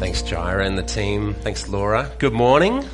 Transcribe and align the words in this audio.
Thanks, 0.00 0.22
Jira 0.22 0.66
and 0.66 0.78
the 0.78 0.82
team. 0.82 1.34
Thanks, 1.34 1.68
Laura. 1.68 2.10
Good 2.16 2.32
morning. 2.32 2.88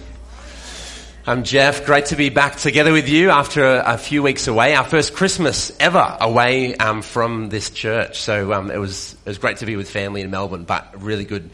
I'm 1.25 1.45
Geoff. 1.45 1.87
Great 1.87 2.07
to 2.07 2.17
be 2.17 2.31
back 2.31 2.57
together 2.57 2.93
with 2.93 3.09
you 3.09 3.31
after 3.31 3.65
a, 3.65 3.95
a 3.95 3.97
few 3.97 4.25
weeks 4.25 4.49
away. 4.49 4.75
Our 4.75 4.83
first 4.83 5.15
Christmas 5.15 5.71
ever 5.79 6.17
away 6.21 6.75
um, 6.75 7.03
from 7.03 7.49
this 7.49 7.71
church. 7.71 8.19
So 8.19 8.53
um, 8.53 8.73
it 8.73 8.79
was 8.79 9.13
it 9.25 9.29
was 9.29 9.39
great 9.39 9.59
to 9.59 9.67
be 9.67 9.77
with 9.77 9.89
family 9.89 10.21
in 10.21 10.33
Melbourne, 10.33 10.65
but 10.65 11.01
really 11.01 11.25
good 11.25 11.49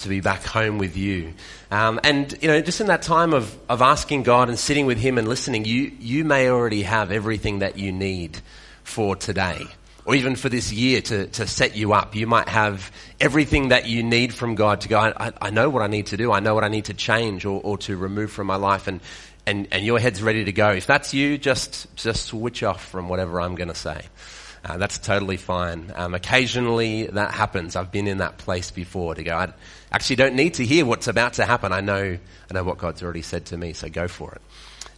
to 0.00 0.10
be 0.10 0.20
back 0.20 0.44
home 0.44 0.76
with 0.76 0.94
you. 0.94 1.32
Um, 1.70 1.98
and 2.04 2.30
you 2.42 2.48
know, 2.48 2.60
just 2.60 2.82
in 2.82 2.88
that 2.88 3.00
time 3.00 3.32
of 3.32 3.58
of 3.70 3.80
asking 3.80 4.24
God 4.24 4.50
and 4.50 4.58
sitting 4.58 4.84
with 4.84 4.98
Him 4.98 5.16
and 5.16 5.26
listening, 5.26 5.64
you 5.64 5.90
you 5.98 6.22
may 6.26 6.50
already 6.50 6.82
have 6.82 7.10
everything 7.10 7.60
that 7.60 7.78
you 7.78 7.92
need 7.92 8.38
for 8.84 9.16
today 9.16 9.68
or 10.08 10.14
even 10.14 10.36
for 10.36 10.48
this 10.48 10.72
year 10.72 11.02
to, 11.02 11.26
to 11.26 11.46
set 11.46 11.76
you 11.76 11.92
up. 11.92 12.16
You 12.16 12.26
might 12.26 12.48
have 12.48 12.90
everything 13.20 13.68
that 13.68 13.86
you 13.86 14.02
need 14.02 14.32
from 14.32 14.54
God 14.54 14.80
to 14.80 14.88
go, 14.88 14.98
I, 14.98 15.32
I 15.38 15.50
know 15.50 15.68
what 15.68 15.82
I 15.82 15.86
need 15.86 16.06
to 16.06 16.16
do. 16.16 16.32
I 16.32 16.40
know 16.40 16.54
what 16.54 16.64
I 16.64 16.68
need 16.68 16.86
to 16.86 16.94
change 16.94 17.44
or, 17.44 17.60
or 17.62 17.76
to 17.76 17.94
remove 17.94 18.32
from 18.32 18.46
my 18.46 18.56
life. 18.56 18.88
And, 18.88 19.02
and, 19.44 19.68
and 19.70 19.84
your 19.84 19.98
head's 19.98 20.22
ready 20.22 20.46
to 20.46 20.52
go. 20.52 20.70
If 20.70 20.86
that's 20.86 21.12
you, 21.12 21.36
just, 21.36 21.94
just 21.94 22.24
switch 22.24 22.62
off 22.62 22.86
from 22.86 23.10
whatever 23.10 23.38
I'm 23.38 23.54
going 23.54 23.68
to 23.68 23.74
say. 23.74 24.00
Uh, 24.64 24.78
that's 24.78 24.96
totally 24.96 25.36
fine. 25.36 25.92
Um, 25.94 26.14
occasionally 26.14 27.08
that 27.08 27.34
happens. 27.34 27.76
I've 27.76 27.92
been 27.92 28.06
in 28.06 28.18
that 28.18 28.38
place 28.38 28.70
before 28.70 29.14
to 29.14 29.22
go, 29.22 29.36
I 29.36 29.52
actually 29.92 30.16
don't 30.16 30.36
need 30.36 30.54
to 30.54 30.64
hear 30.64 30.86
what's 30.86 31.08
about 31.08 31.34
to 31.34 31.44
happen. 31.44 31.70
I 31.70 31.82
know, 31.82 32.16
I 32.50 32.54
know 32.54 32.64
what 32.64 32.78
God's 32.78 33.02
already 33.02 33.20
said 33.20 33.44
to 33.46 33.58
me, 33.58 33.74
so 33.74 33.90
go 33.90 34.08
for 34.08 34.32
it. 34.32 34.40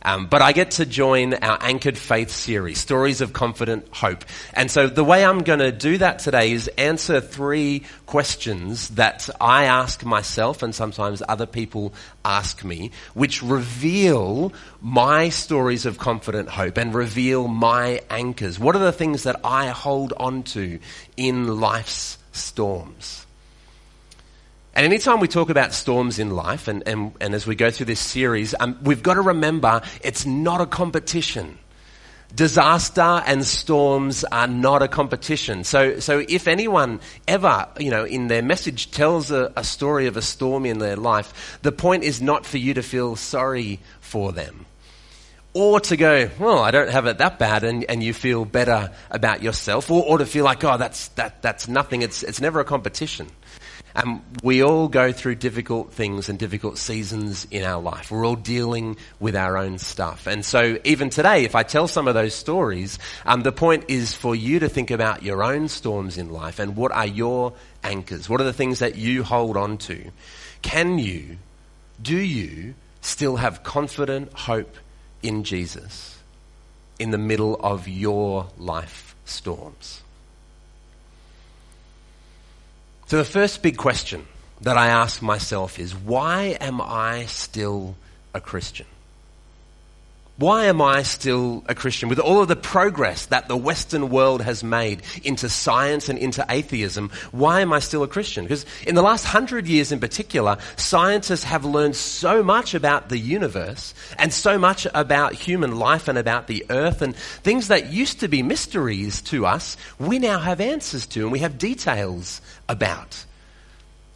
Um, 0.02 0.26
but 0.26 0.40
I 0.40 0.52
get 0.52 0.72
to 0.72 0.86
join 0.86 1.34
our 1.34 1.58
Anchored 1.60 1.98
Faith 1.98 2.30
series, 2.30 2.78
Stories 2.78 3.20
of 3.20 3.32
Confident 3.32 3.86
Hope. 3.92 4.24
And 4.54 4.70
so 4.70 4.86
the 4.86 5.04
way 5.04 5.24
I'm 5.24 5.42
going 5.42 5.58
to 5.58 5.72
do 5.72 5.98
that 5.98 6.20
today 6.20 6.52
is 6.52 6.68
answer 6.78 7.20
three 7.20 7.84
questions 8.06 8.88
that 8.90 9.28
I 9.40 9.64
ask 9.64 10.04
myself 10.04 10.62
and 10.62 10.74
sometimes 10.74 11.22
other 11.28 11.46
people 11.46 11.92
ask 12.24 12.64
me, 12.64 12.92
which 13.14 13.42
reveal 13.42 14.52
my 14.80 15.28
stories 15.28 15.84
of 15.84 15.98
confident 15.98 16.48
hope 16.48 16.78
and 16.78 16.94
reveal 16.94 17.46
my 17.46 18.00
anchors. 18.08 18.58
What 18.58 18.74
are 18.76 18.80
the 18.80 18.92
things 18.92 19.24
that 19.24 19.40
I 19.44 19.68
hold 19.68 20.14
on 20.16 20.44
to 20.44 20.78
in 21.16 21.60
life's 21.60 22.16
storms? 22.32 23.26
And 24.74 24.86
anytime 24.86 25.18
we 25.18 25.28
talk 25.28 25.50
about 25.50 25.72
storms 25.72 26.18
in 26.18 26.30
life, 26.30 26.68
and, 26.68 26.86
and, 26.86 27.12
and 27.20 27.34
as 27.34 27.46
we 27.46 27.56
go 27.56 27.70
through 27.70 27.86
this 27.86 28.00
series, 28.00 28.54
um, 28.60 28.78
we've 28.82 29.02
got 29.02 29.14
to 29.14 29.20
remember 29.20 29.82
it's 30.02 30.24
not 30.24 30.60
a 30.60 30.66
competition. 30.66 31.58
Disaster 32.32 33.22
and 33.26 33.44
storms 33.44 34.22
are 34.22 34.46
not 34.46 34.82
a 34.82 34.88
competition. 34.88 35.64
So, 35.64 35.98
so 35.98 36.24
if 36.28 36.46
anyone 36.46 37.00
ever, 37.26 37.66
you 37.80 37.90
know, 37.90 38.04
in 38.04 38.28
their 38.28 38.42
message 38.42 38.92
tells 38.92 39.32
a, 39.32 39.52
a 39.56 39.64
story 39.64 40.06
of 40.06 40.16
a 40.16 40.22
storm 40.22 40.64
in 40.64 40.78
their 40.78 40.94
life, 40.94 41.58
the 41.62 41.72
point 41.72 42.04
is 42.04 42.22
not 42.22 42.46
for 42.46 42.58
you 42.58 42.74
to 42.74 42.82
feel 42.82 43.16
sorry 43.16 43.80
for 44.00 44.30
them 44.30 44.66
or 45.52 45.80
to 45.80 45.96
go, 45.96 46.30
well, 46.38 46.60
I 46.60 46.70
don't 46.70 46.90
have 46.90 47.06
it 47.06 47.18
that 47.18 47.38
bad, 47.38 47.64
and, 47.64 47.84
and 47.84 48.02
you 48.02 48.14
feel 48.14 48.44
better 48.44 48.92
about 49.10 49.42
yourself, 49.42 49.90
or, 49.90 50.04
or 50.04 50.18
to 50.18 50.26
feel 50.26 50.44
like, 50.44 50.62
oh, 50.62 50.76
that's, 50.76 51.08
that, 51.08 51.42
that's 51.42 51.66
nothing. 51.66 52.02
It's, 52.02 52.22
it's 52.22 52.40
never 52.40 52.60
a 52.60 52.64
competition. 52.64 53.28
Um, 53.94 54.22
we 54.42 54.62
all 54.62 54.88
go 54.88 55.12
through 55.12 55.36
difficult 55.36 55.92
things 55.92 56.28
and 56.28 56.38
difficult 56.38 56.78
seasons 56.78 57.46
in 57.50 57.64
our 57.64 57.80
life. 57.80 58.10
We're 58.10 58.26
all 58.26 58.36
dealing 58.36 58.96
with 59.18 59.34
our 59.34 59.56
own 59.56 59.78
stuff. 59.78 60.26
And 60.26 60.44
so 60.44 60.78
even 60.84 61.10
today, 61.10 61.44
if 61.44 61.54
I 61.54 61.62
tell 61.62 61.88
some 61.88 62.06
of 62.06 62.14
those 62.14 62.34
stories, 62.34 62.98
um, 63.26 63.42
the 63.42 63.52
point 63.52 63.84
is 63.88 64.14
for 64.14 64.34
you 64.34 64.60
to 64.60 64.68
think 64.68 64.90
about 64.90 65.22
your 65.22 65.42
own 65.42 65.68
storms 65.68 66.18
in 66.18 66.30
life 66.30 66.58
and 66.58 66.76
what 66.76 66.92
are 66.92 67.06
your 67.06 67.52
anchors? 67.82 68.28
What 68.28 68.40
are 68.40 68.44
the 68.44 68.52
things 68.52 68.78
that 68.78 68.96
you 68.96 69.24
hold 69.24 69.56
on 69.56 69.78
to? 69.78 70.10
Can 70.62 70.98
you, 70.98 71.38
do 72.00 72.16
you 72.16 72.74
still 73.00 73.36
have 73.36 73.62
confident 73.62 74.32
hope 74.32 74.76
in 75.22 75.44
Jesus 75.44 76.18
in 76.98 77.10
the 77.10 77.18
middle 77.18 77.56
of 77.56 77.88
your 77.88 78.48
life 78.58 79.16
storms? 79.24 80.02
So 83.10 83.16
the 83.16 83.24
first 83.24 83.60
big 83.60 83.76
question 83.76 84.24
that 84.60 84.76
I 84.76 84.86
ask 84.86 85.20
myself 85.20 85.80
is, 85.80 85.96
why 85.96 86.56
am 86.60 86.80
I 86.80 87.24
still 87.26 87.96
a 88.34 88.40
Christian? 88.40 88.86
Why 90.36 90.66
am 90.66 90.80
I 90.80 91.02
still 91.02 91.64
a 91.66 91.74
Christian? 91.74 92.08
With 92.08 92.20
all 92.20 92.40
of 92.40 92.46
the 92.46 92.54
progress 92.54 93.26
that 93.26 93.48
the 93.48 93.56
Western 93.56 94.10
world 94.10 94.42
has 94.42 94.62
made 94.62 95.02
into 95.24 95.48
science 95.48 96.08
and 96.08 96.18
into 96.18 96.46
atheism, 96.48 97.10
why 97.32 97.62
am 97.62 97.72
I 97.72 97.80
still 97.80 98.04
a 98.04 98.08
Christian? 98.08 98.44
Because 98.44 98.64
in 98.86 98.94
the 98.94 99.02
last 99.02 99.24
hundred 99.24 99.66
years 99.66 99.90
in 99.90 99.98
particular, 99.98 100.56
scientists 100.76 101.44
have 101.44 101.64
learned 101.64 101.96
so 101.96 102.44
much 102.44 102.74
about 102.74 103.08
the 103.08 103.18
universe 103.18 103.92
and 104.18 104.32
so 104.32 104.56
much 104.56 104.86
about 104.94 105.34
human 105.34 105.80
life 105.80 106.06
and 106.06 106.16
about 106.16 106.46
the 106.46 106.64
earth 106.70 107.02
and 107.02 107.16
things 107.16 107.68
that 107.68 107.92
used 107.92 108.20
to 108.20 108.28
be 108.28 108.42
mysteries 108.42 109.20
to 109.22 109.44
us, 109.44 109.76
we 109.98 110.20
now 110.20 110.38
have 110.38 110.60
answers 110.60 111.06
to 111.08 111.22
and 111.22 111.32
we 111.32 111.40
have 111.40 111.58
details 111.58 112.40
about. 112.70 113.24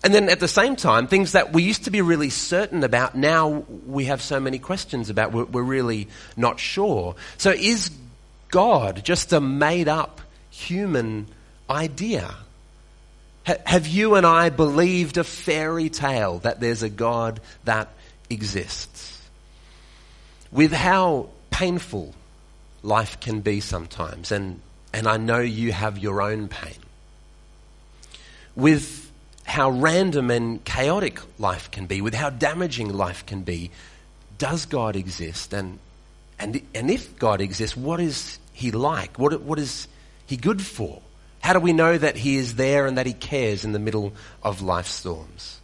And 0.04 0.14
then 0.14 0.28
at 0.28 0.38
the 0.38 0.48
same 0.48 0.76
time, 0.76 1.06
things 1.06 1.32
that 1.32 1.52
we 1.52 1.62
used 1.62 1.84
to 1.84 1.90
be 1.90 2.02
really 2.02 2.30
certain 2.30 2.84
about, 2.84 3.14
now 3.14 3.64
we 3.86 4.04
have 4.04 4.20
so 4.20 4.38
many 4.38 4.58
questions 4.58 5.08
about, 5.10 5.32
we're, 5.32 5.44
we're 5.44 5.62
really 5.62 6.08
not 6.36 6.60
sure. 6.60 7.16
So 7.38 7.50
is 7.50 7.90
God 8.48 9.02
just 9.02 9.32
a 9.32 9.40
made 9.40 9.88
up 9.88 10.20
human 10.50 11.26
idea? 11.68 12.34
have 13.66 13.86
you 13.86 14.14
and 14.14 14.24
I 14.24 14.48
believed 14.48 15.18
a 15.18 15.24
fairy 15.24 15.90
tale 15.90 16.38
that 16.38 16.60
there's 16.60 16.82
a 16.82 16.88
God 16.88 17.40
that 17.64 17.88
exists? 18.30 19.20
With 20.50 20.72
how 20.72 21.28
painful 21.50 22.14
life 22.82 23.20
can 23.20 23.42
be 23.42 23.60
sometimes, 23.60 24.32
and, 24.32 24.62
and 24.94 25.06
I 25.06 25.18
know 25.18 25.40
you 25.40 25.72
have 25.72 25.98
your 25.98 26.22
own 26.22 26.48
pain 26.48 26.83
with 28.56 29.10
how 29.44 29.70
random 29.70 30.30
and 30.30 30.64
chaotic 30.64 31.20
life 31.38 31.70
can 31.70 31.86
be, 31.86 32.00
with 32.00 32.14
how 32.14 32.30
damaging 32.30 32.92
life 32.92 33.26
can 33.26 33.42
be, 33.42 33.70
does 34.38 34.66
God 34.66 34.96
exist? 34.96 35.52
And, 35.52 35.78
and, 36.38 36.60
and 36.74 36.90
if 36.90 37.18
God 37.18 37.40
exists, 37.40 37.76
what 37.76 38.00
is 38.00 38.38
He 38.52 38.70
like? 38.70 39.18
What, 39.18 39.40
what 39.42 39.58
is 39.58 39.86
He 40.26 40.36
good 40.36 40.62
for? 40.62 41.00
How 41.40 41.52
do 41.52 41.60
we 41.60 41.72
know 41.72 41.96
that 41.98 42.16
He 42.16 42.36
is 42.36 42.56
there 42.56 42.86
and 42.86 42.96
that 42.96 43.06
He 43.06 43.12
cares 43.12 43.64
in 43.64 43.72
the 43.72 43.78
middle 43.78 44.12
of 44.42 44.62
life 44.62 44.86
storms? 44.86 45.60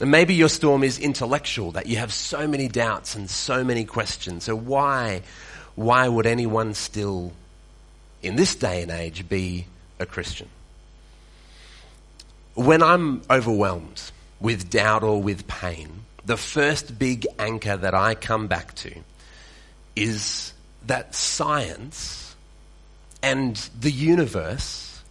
And 0.00 0.10
maybe 0.10 0.34
your 0.34 0.48
storm 0.48 0.82
is 0.82 0.98
intellectual, 0.98 1.72
that 1.72 1.86
you 1.86 1.96
have 1.98 2.12
so 2.12 2.48
many 2.48 2.66
doubts 2.66 3.14
and 3.14 3.30
so 3.30 3.62
many 3.62 3.84
questions. 3.84 4.44
So 4.44 4.56
why, 4.56 5.22
why 5.76 6.08
would 6.08 6.26
anyone 6.26 6.74
still, 6.74 7.32
in 8.22 8.34
this 8.34 8.56
day 8.56 8.82
and 8.82 8.90
age, 8.90 9.28
be 9.28 9.66
a 10.00 10.06
Christian? 10.06 10.48
When 12.54 12.82
I'm 12.82 13.22
overwhelmed 13.30 14.10
with 14.38 14.68
doubt 14.68 15.02
or 15.02 15.22
with 15.22 15.48
pain, 15.48 16.04
the 16.26 16.36
first 16.36 16.98
big 16.98 17.26
anchor 17.38 17.78
that 17.78 17.94
I 17.94 18.14
come 18.14 18.46
back 18.46 18.74
to 18.76 18.92
is 19.96 20.52
that 20.86 21.14
science 21.14 22.36
and 23.22 23.56
the 23.80 23.90
universe 23.90 25.02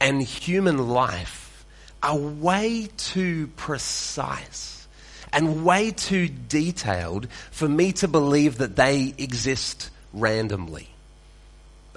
and 0.00 0.22
human 0.22 0.88
life 0.88 1.64
are 2.02 2.16
way 2.16 2.88
too 2.96 3.46
precise 3.54 4.88
and 5.32 5.64
way 5.64 5.92
too 5.92 6.28
detailed 6.28 7.28
for 7.52 7.68
me 7.68 7.92
to 7.92 8.08
believe 8.08 8.58
that 8.58 8.74
they 8.74 9.14
exist 9.18 9.90
randomly. 10.12 10.91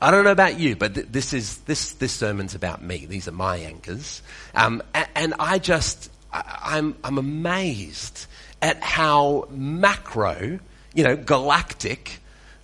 I 0.01 0.11
don't 0.11 0.25
know 0.25 0.31
about 0.31 0.59
you, 0.59 0.75
but 0.75 0.93
th- 0.95 1.07
this 1.09 1.33
is 1.33 1.57
this 1.59 1.93
this 1.93 2.11
sermon's 2.11 2.53
about 2.53 2.81
me. 2.81 3.05
These 3.05 3.27
are 3.27 3.33
my 3.33 3.57
anchors, 3.57 4.21
um, 4.53 4.81
and, 4.93 5.07
and, 5.15 5.33
I 5.39 5.57
just 5.57 6.11
I, 6.33 6.59
I'm 6.63 6.95
I'm 7.03 7.17
amazed 7.17 8.25
at 8.61 8.81
how 8.81 9.47
macro, 9.51 10.59
you 10.93 11.03
know, 11.03 11.15
galactic 11.15 12.19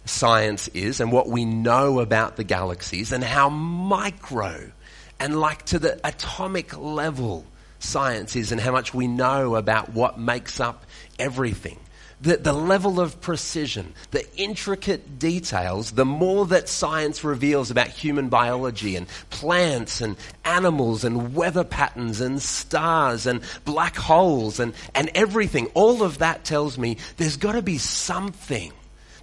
science 0.05 0.67
is, 0.69 1.00
and 1.00 1.11
what 1.11 1.29
we 1.29 1.45
know 1.45 2.01
about 2.01 2.35
the 2.35 2.44
galaxies, 2.44 3.13
and 3.13 3.23
how 3.23 3.50
micro 3.50 4.71
and 5.19 5.39
like 5.39 5.63
to 5.67 5.79
the 5.79 6.00
atomic 6.05 6.77
level 6.77 7.45
science 7.79 8.35
is, 8.35 8.51
and 8.51 8.59
how 8.59 8.73
much 8.73 8.94
we 8.94 9.07
know 9.07 9.55
about 9.55 9.94
what 9.94 10.19
makes 10.19 10.59
up 10.59 10.85
everything 11.17 11.79
the, 12.21 12.38
the 12.38 12.53
level 12.53 13.00
of 13.00 13.19
precision, 13.19 13.94
the 14.12 14.25
intricate 14.35 15.18
details, 15.18 15.91
the 15.91 16.06
more 16.06 16.45
that 16.47 16.69
science 16.69 17.23
reveals 17.23 17.71
about 17.71 17.88
human 17.88 18.29
biology 18.29 18.95
and 18.95 19.07
plants 19.31 20.01
and 20.01 20.15
animals 20.45 21.03
and 21.03 21.33
weather 21.33 21.63
patterns 21.63 22.21
and 22.21 22.41
stars 22.41 23.25
and 23.25 23.41
black 23.65 23.95
holes 23.95 24.59
and, 24.59 24.73
and 24.94 25.09
everything, 25.15 25.65
all 25.73 26.03
of 26.03 26.19
that 26.19 26.44
tells 26.44 26.77
me 26.77 26.97
there's 27.18 27.38
got 27.38 27.53
to 27.53 27.62
be 27.62 27.79
something. 27.79 28.71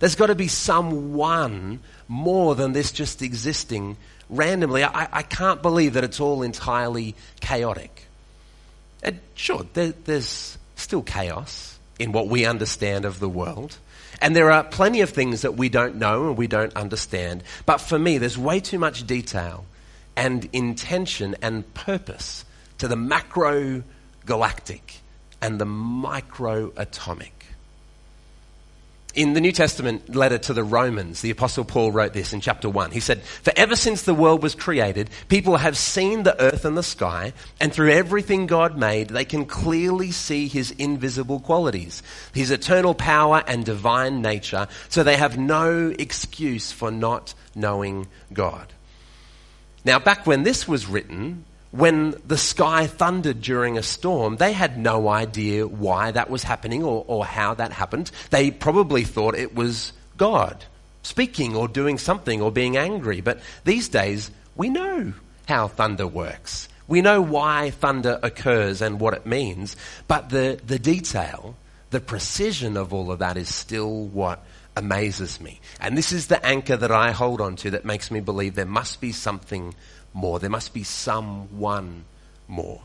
There's 0.00 0.16
got 0.16 0.26
to 0.26 0.34
be 0.34 0.48
someone 0.48 1.80
more 2.08 2.56
than 2.56 2.72
this 2.72 2.90
just 2.90 3.22
existing 3.22 3.96
randomly. 4.28 4.82
I, 4.82 5.08
I 5.12 5.22
can't 5.22 5.62
believe 5.62 5.94
that 5.94 6.02
it's 6.02 6.20
all 6.20 6.42
entirely 6.42 7.14
chaotic. 7.40 8.06
And 9.04 9.20
sure, 9.34 9.64
there, 9.74 9.92
there's 10.04 10.58
still 10.74 11.02
chaos 11.02 11.77
in 11.98 12.12
what 12.12 12.28
we 12.28 12.44
understand 12.44 13.04
of 13.04 13.20
the 13.20 13.28
world. 13.28 13.78
And 14.20 14.34
there 14.34 14.50
are 14.50 14.64
plenty 14.64 15.00
of 15.00 15.10
things 15.10 15.42
that 15.42 15.56
we 15.56 15.68
don't 15.68 15.96
know 15.96 16.28
and 16.28 16.36
we 16.36 16.46
don't 16.46 16.74
understand. 16.74 17.42
But 17.66 17.78
for 17.78 17.98
me, 17.98 18.18
there's 18.18 18.38
way 18.38 18.60
too 18.60 18.78
much 18.78 19.06
detail 19.06 19.64
and 20.16 20.48
intention 20.52 21.36
and 21.40 21.72
purpose 21.74 22.44
to 22.78 22.88
the 22.88 22.96
macro 22.96 23.82
galactic 24.26 25.00
and 25.40 25.60
the 25.60 25.64
micro 25.64 26.72
atomic. 26.76 27.37
In 29.14 29.32
the 29.32 29.40
New 29.40 29.52
Testament 29.52 30.14
letter 30.14 30.36
to 30.36 30.52
the 30.52 30.62
Romans, 30.62 31.22
the 31.22 31.30
Apostle 31.30 31.64
Paul 31.64 31.90
wrote 31.90 32.12
this 32.12 32.34
in 32.34 32.40
chapter 32.40 32.68
1. 32.68 32.90
He 32.90 33.00
said, 33.00 33.22
For 33.22 33.52
ever 33.56 33.74
since 33.74 34.02
the 34.02 34.14
world 34.14 34.42
was 34.42 34.54
created, 34.54 35.08
people 35.28 35.56
have 35.56 35.78
seen 35.78 36.22
the 36.22 36.40
earth 36.40 36.66
and 36.66 36.76
the 36.76 36.82
sky, 36.82 37.32
and 37.58 37.72
through 37.72 37.90
everything 37.90 38.46
God 38.46 38.76
made, 38.76 39.08
they 39.08 39.24
can 39.24 39.46
clearly 39.46 40.10
see 40.10 40.46
his 40.46 40.72
invisible 40.72 41.40
qualities, 41.40 42.02
his 42.34 42.50
eternal 42.50 42.94
power 42.94 43.42
and 43.46 43.64
divine 43.64 44.20
nature, 44.20 44.68
so 44.90 45.02
they 45.02 45.16
have 45.16 45.38
no 45.38 45.92
excuse 45.98 46.70
for 46.70 46.90
not 46.90 47.32
knowing 47.54 48.08
God. 48.32 48.74
Now, 49.84 49.98
back 49.98 50.26
when 50.26 50.42
this 50.42 50.68
was 50.68 50.86
written, 50.86 51.44
when 51.70 52.14
the 52.26 52.38
sky 52.38 52.86
thundered 52.86 53.42
during 53.42 53.76
a 53.76 53.82
storm, 53.82 54.36
they 54.36 54.52
had 54.52 54.78
no 54.78 55.08
idea 55.08 55.66
why 55.66 56.10
that 56.10 56.30
was 56.30 56.42
happening 56.42 56.82
or, 56.82 57.04
or, 57.06 57.26
how 57.26 57.54
that 57.54 57.72
happened. 57.72 58.10
They 58.30 58.50
probably 58.50 59.04
thought 59.04 59.34
it 59.34 59.54
was 59.54 59.92
God 60.16 60.64
speaking 61.02 61.56
or 61.56 61.68
doing 61.68 61.98
something 61.98 62.40
or 62.40 62.50
being 62.50 62.76
angry. 62.76 63.20
But 63.20 63.40
these 63.64 63.88
days, 63.88 64.30
we 64.56 64.70
know 64.70 65.12
how 65.46 65.68
thunder 65.68 66.06
works. 66.06 66.68
We 66.86 67.02
know 67.02 67.20
why 67.20 67.70
thunder 67.70 68.18
occurs 68.22 68.80
and 68.80 68.98
what 68.98 69.14
it 69.14 69.26
means. 69.26 69.76
But 70.06 70.30
the, 70.30 70.58
the 70.66 70.78
detail, 70.78 71.54
the 71.90 72.00
precision 72.00 72.76
of 72.76 72.94
all 72.94 73.12
of 73.12 73.18
that 73.18 73.36
is 73.36 73.54
still 73.54 74.04
what 74.04 74.42
amazes 74.74 75.40
me. 75.40 75.60
And 75.80 75.98
this 75.98 76.12
is 76.12 76.28
the 76.28 76.44
anchor 76.44 76.76
that 76.76 76.92
I 76.92 77.10
hold 77.10 77.40
on 77.40 77.56
to 77.56 77.72
that 77.72 77.84
makes 77.84 78.10
me 78.10 78.20
believe 78.20 78.54
there 78.54 78.64
must 78.64 79.00
be 79.00 79.12
something 79.12 79.74
more. 80.18 80.38
There 80.38 80.50
must 80.50 80.74
be 80.74 80.82
someone 80.82 82.04
more. 82.46 82.80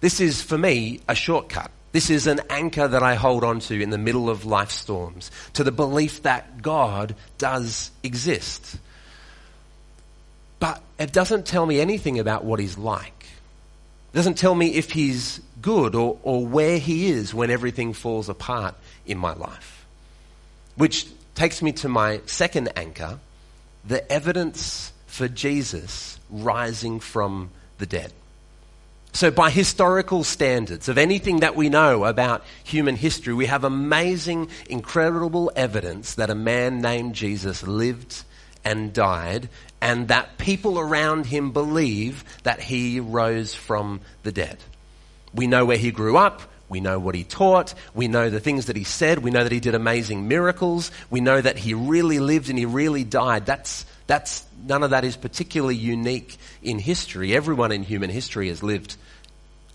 This 0.00 0.20
is, 0.20 0.42
for 0.42 0.58
me, 0.58 1.00
a 1.08 1.14
shortcut. 1.14 1.70
This 1.92 2.10
is 2.10 2.26
an 2.26 2.40
anchor 2.48 2.88
that 2.88 3.02
I 3.02 3.14
hold 3.14 3.44
on 3.44 3.60
to 3.60 3.80
in 3.80 3.90
the 3.90 3.98
middle 3.98 4.30
of 4.30 4.44
life 4.44 4.70
storms, 4.70 5.30
to 5.54 5.64
the 5.64 5.72
belief 5.72 6.22
that 6.22 6.62
God 6.62 7.14
does 7.38 7.90
exist. 8.02 8.78
But 10.58 10.82
it 10.98 11.12
doesn't 11.12 11.46
tell 11.46 11.66
me 11.66 11.80
anything 11.80 12.18
about 12.18 12.44
what 12.44 12.60
he's 12.60 12.78
like. 12.78 13.26
It 14.12 14.16
doesn't 14.16 14.38
tell 14.38 14.54
me 14.54 14.74
if 14.74 14.90
he's 14.90 15.40
good 15.60 15.94
or, 15.94 16.18
or 16.22 16.46
where 16.46 16.78
he 16.78 17.10
is 17.10 17.34
when 17.34 17.50
everything 17.50 17.92
falls 17.92 18.28
apart 18.28 18.74
in 19.06 19.18
my 19.18 19.34
life. 19.34 19.86
Which 20.76 21.06
takes 21.34 21.62
me 21.62 21.72
to 21.72 21.88
my 21.88 22.20
second 22.26 22.70
anchor, 22.76 23.18
the 23.84 24.10
evidence 24.10 24.92
for 25.12 25.28
Jesus 25.28 26.18
rising 26.30 26.98
from 26.98 27.50
the 27.76 27.84
dead. 27.84 28.10
So, 29.12 29.30
by 29.30 29.50
historical 29.50 30.24
standards 30.24 30.88
of 30.88 30.96
anything 30.96 31.40
that 31.40 31.54
we 31.54 31.68
know 31.68 32.06
about 32.06 32.42
human 32.64 32.96
history, 32.96 33.34
we 33.34 33.44
have 33.44 33.62
amazing, 33.62 34.48
incredible 34.70 35.52
evidence 35.54 36.14
that 36.14 36.30
a 36.30 36.34
man 36.34 36.80
named 36.80 37.14
Jesus 37.14 37.62
lived 37.62 38.24
and 38.64 38.94
died, 38.94 39.50
and 39.82 40.08
that 40.08 40.38
people 40.38 40.78
around 40.78 41.26
him 41.26 41.52
believe 41.52 42.24
that 42.44 42.60
he 42.60 42.98
rose 42.98 43.54
from 43.54 44.00
the 44.22 44.32
dead. 44.32 44.56
We 45.34 45.46
know 45.46 45.66
where 45.66 45.76
he 45.76 45.90
grew 45.90 46.16
up. 46.16 46.40
We 46.70 46.80
know 46.80 46.98
what 46.98 47.14
he 47.14 47.24
taught. 47.24 47.74
We 47.92 48.08
know 48.08 48.30
the 48.30 48.40
things 48.40 48.64
that 48.66 48.76
he 48.76 48.84
said. 48.84 49.18
We 49.18 49.30
know 49.30 49.42
that 49.42 49.52
he 49.52 49.60
did 49.60 49.74
amazing 49.74 50.26
miracles. 50.26 50.90
We 51.10 51.20
know 51.20 51.38
that 51.38 51.58
he 51.58 51.74
really 51.74 52.18
lived 52.18 52.48
and 52.48 52.58
he 52.58 52.64
really 52.64 53.04
died. 53.04 53.44
That's, 53.44 53.84
that's, 54.06 54.44
none 54.66 54.82
of 54.82 54.90
that 54.90 55.04
is 55.04 55.16
particularly 55.16 55.76
unique 55.76 56.36
in 56.62 56.78
history. 56.78 57.34
Everyone 57.34 57.72
in 57.72 57.82
human 57.82 58.10
history 58.10 58.48
has 58.48 58.62
lived 58.62 58.96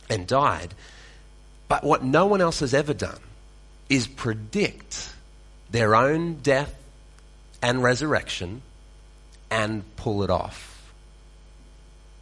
and 0.09 0.27
died. 0.27 0.73
But 1.67 1.83
what 1.83 2.03
no 2.03 2.25
one 2.25 2.41
else 2.41 2.59
has 2.61 2.73
ever 2.73 2.93
done 2.93 3.19
is 3.89 4.07
predict 4.07 5.13
their 5.69 5.95
own 5.95 6.35
death 6.35 6.73
and 7.61 7.83
resurrection 7.83 8.61
and 9.49 9.83
pull 9.95 10.23
it 10.23 10.29
off. 10.29 10.91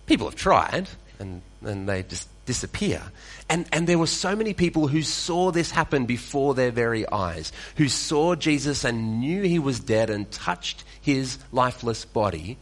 People 0.05 0.27
have 0.27 0.35
tried 0.35 0.87
and, 1.19 1.41
and 1.65 1.88
they 1.88 2.03
just 2.03 2.29
disappear. 2.45 3.01
And, 3.50 3.67
and 3.71 3.88
there 3.88 3.97
were 3.97 4.07
so 4.07 4.35
many 4.35 4.53
people 4.53 4.88
who 4.88 5.01
saw 5.01 5.51
this 5.51 5.71
happen 5.71 6.06
before 6.06 6.53
their 6.53 6.71
very 6.71 7.07
eyes, 7.09 7.51
who 7.77 7.89
saw 7.89 8.35
Jesus 8.35 8.83
and 8.83 9.19
knew 9.19 9.44
he 9.44 9.59
was 9.59 9.79
dead 9.79 10.09
and 10.09 10.29
touched 10.31 10.83
his 11.01 11.38
lifeless 11.51 12.06
body 12.06 12.57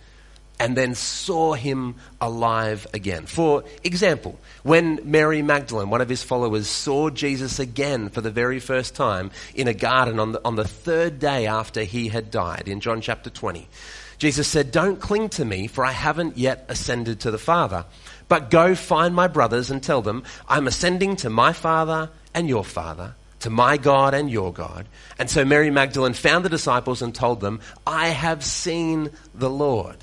and 0.59 0.77
then 0.77 0.95
saw 0.95 1.53
him 1.53 1.95
alive 2.21 2.87
again. 2.93 3.25
For 3.25 3.63
example, 3.83 4.39
when 4.61 4.99
Mary 5.03 5.41
Magdalene, 5.41 5.89
one 5.89 6.01
of 6.01 6.09
his 6.09 6.23
followers, 6.23 6.67
saw 6.67 7.09
Jesus 7.09 7.59
again 7.59 8.09
for 8.09 8.21
the 8.21 8.31
very 8.31 8.59
first 8.59 8.95
time 8.95 9.31
in 9.55 9.67
a 9.67 9.73
garden 9.73 10.19
on 10.19 10.33
the, 10.33 10.41
on 10.45 10.55
the 10.55 10.67
third 10.67 11.19
day 11.19 11.47
after 11.47 11.83
he 11.83 12.07
had 12.07 12.31
died, 12.31 12.67
in 12.67 12.79
John 12.79 13.01
chapter 13.01 13.29
20, 13.29 13.67
Jesus 14.19 14.47
said, 14.47 14.71
Don't 14.71 15.01
cling 15.01 15.29
to 15.29 15.43
me, 15.43 15.67
for 15.67 15.83
I 15.83 15.91
haven't 15.91 16.37
yet 16.37 16.65
ascended 16.69 17.21
to 17.21 17.31
the 17.31 17.37
Father. 17.37 17.85
But 18.27 18.49
go 18.49 18.75
find 18.75 19.13
my 19.13 19.27
brothers 19.27 19.69
and 19.69 19.81
tell 19.81 20.01
them, 20.01 20.23
I'm 20.47 20.67
ascending 20.67 21.17
to 21.17 21.29
my 21.29 21.53
Father 21.53 22.09
and 22.33 22.47
your 22.47 22.63
Father, 22.63 23.15
to 23.41 23.49
my 23.49 23.77
God 23.77 24.13
and 24.13 24.29
your 24.29 24.53
God. 24.53 24.87
And 25.19 25.29
so 25.29 25.45
Mary 25.45 25.69
Magdalene 25.69 26.13
found 26.13 26.45
the 26.45 26.49
disciples 26.49 27.01
and 27.01 27.13
told 27.13 27.41
them, 27.41 27.59
I 27.85 28.07
have 28.07 28.43
seen 28.43 29.11
the 29.35 29.49
Lord. 29.49 29.97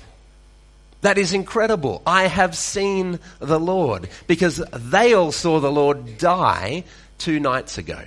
That 1.01 1.17
is 1.17 1.33
incredible. 1.33 2.01
I 2.05 2.27
have 2.27 2.55
seen 2.55 3.19
the 3.39 3.59
Lord. 3.59 4.07
Because 4.27 4.57
they 4.71 5.13
all 5.13 5.31
saw 5.31 5.59
the 5.59 5.71
Lord 5.71 6.17
die 6.17 6.83
two 7.17 7.39
nights 7.39 7.77
ago. 7.77 7.99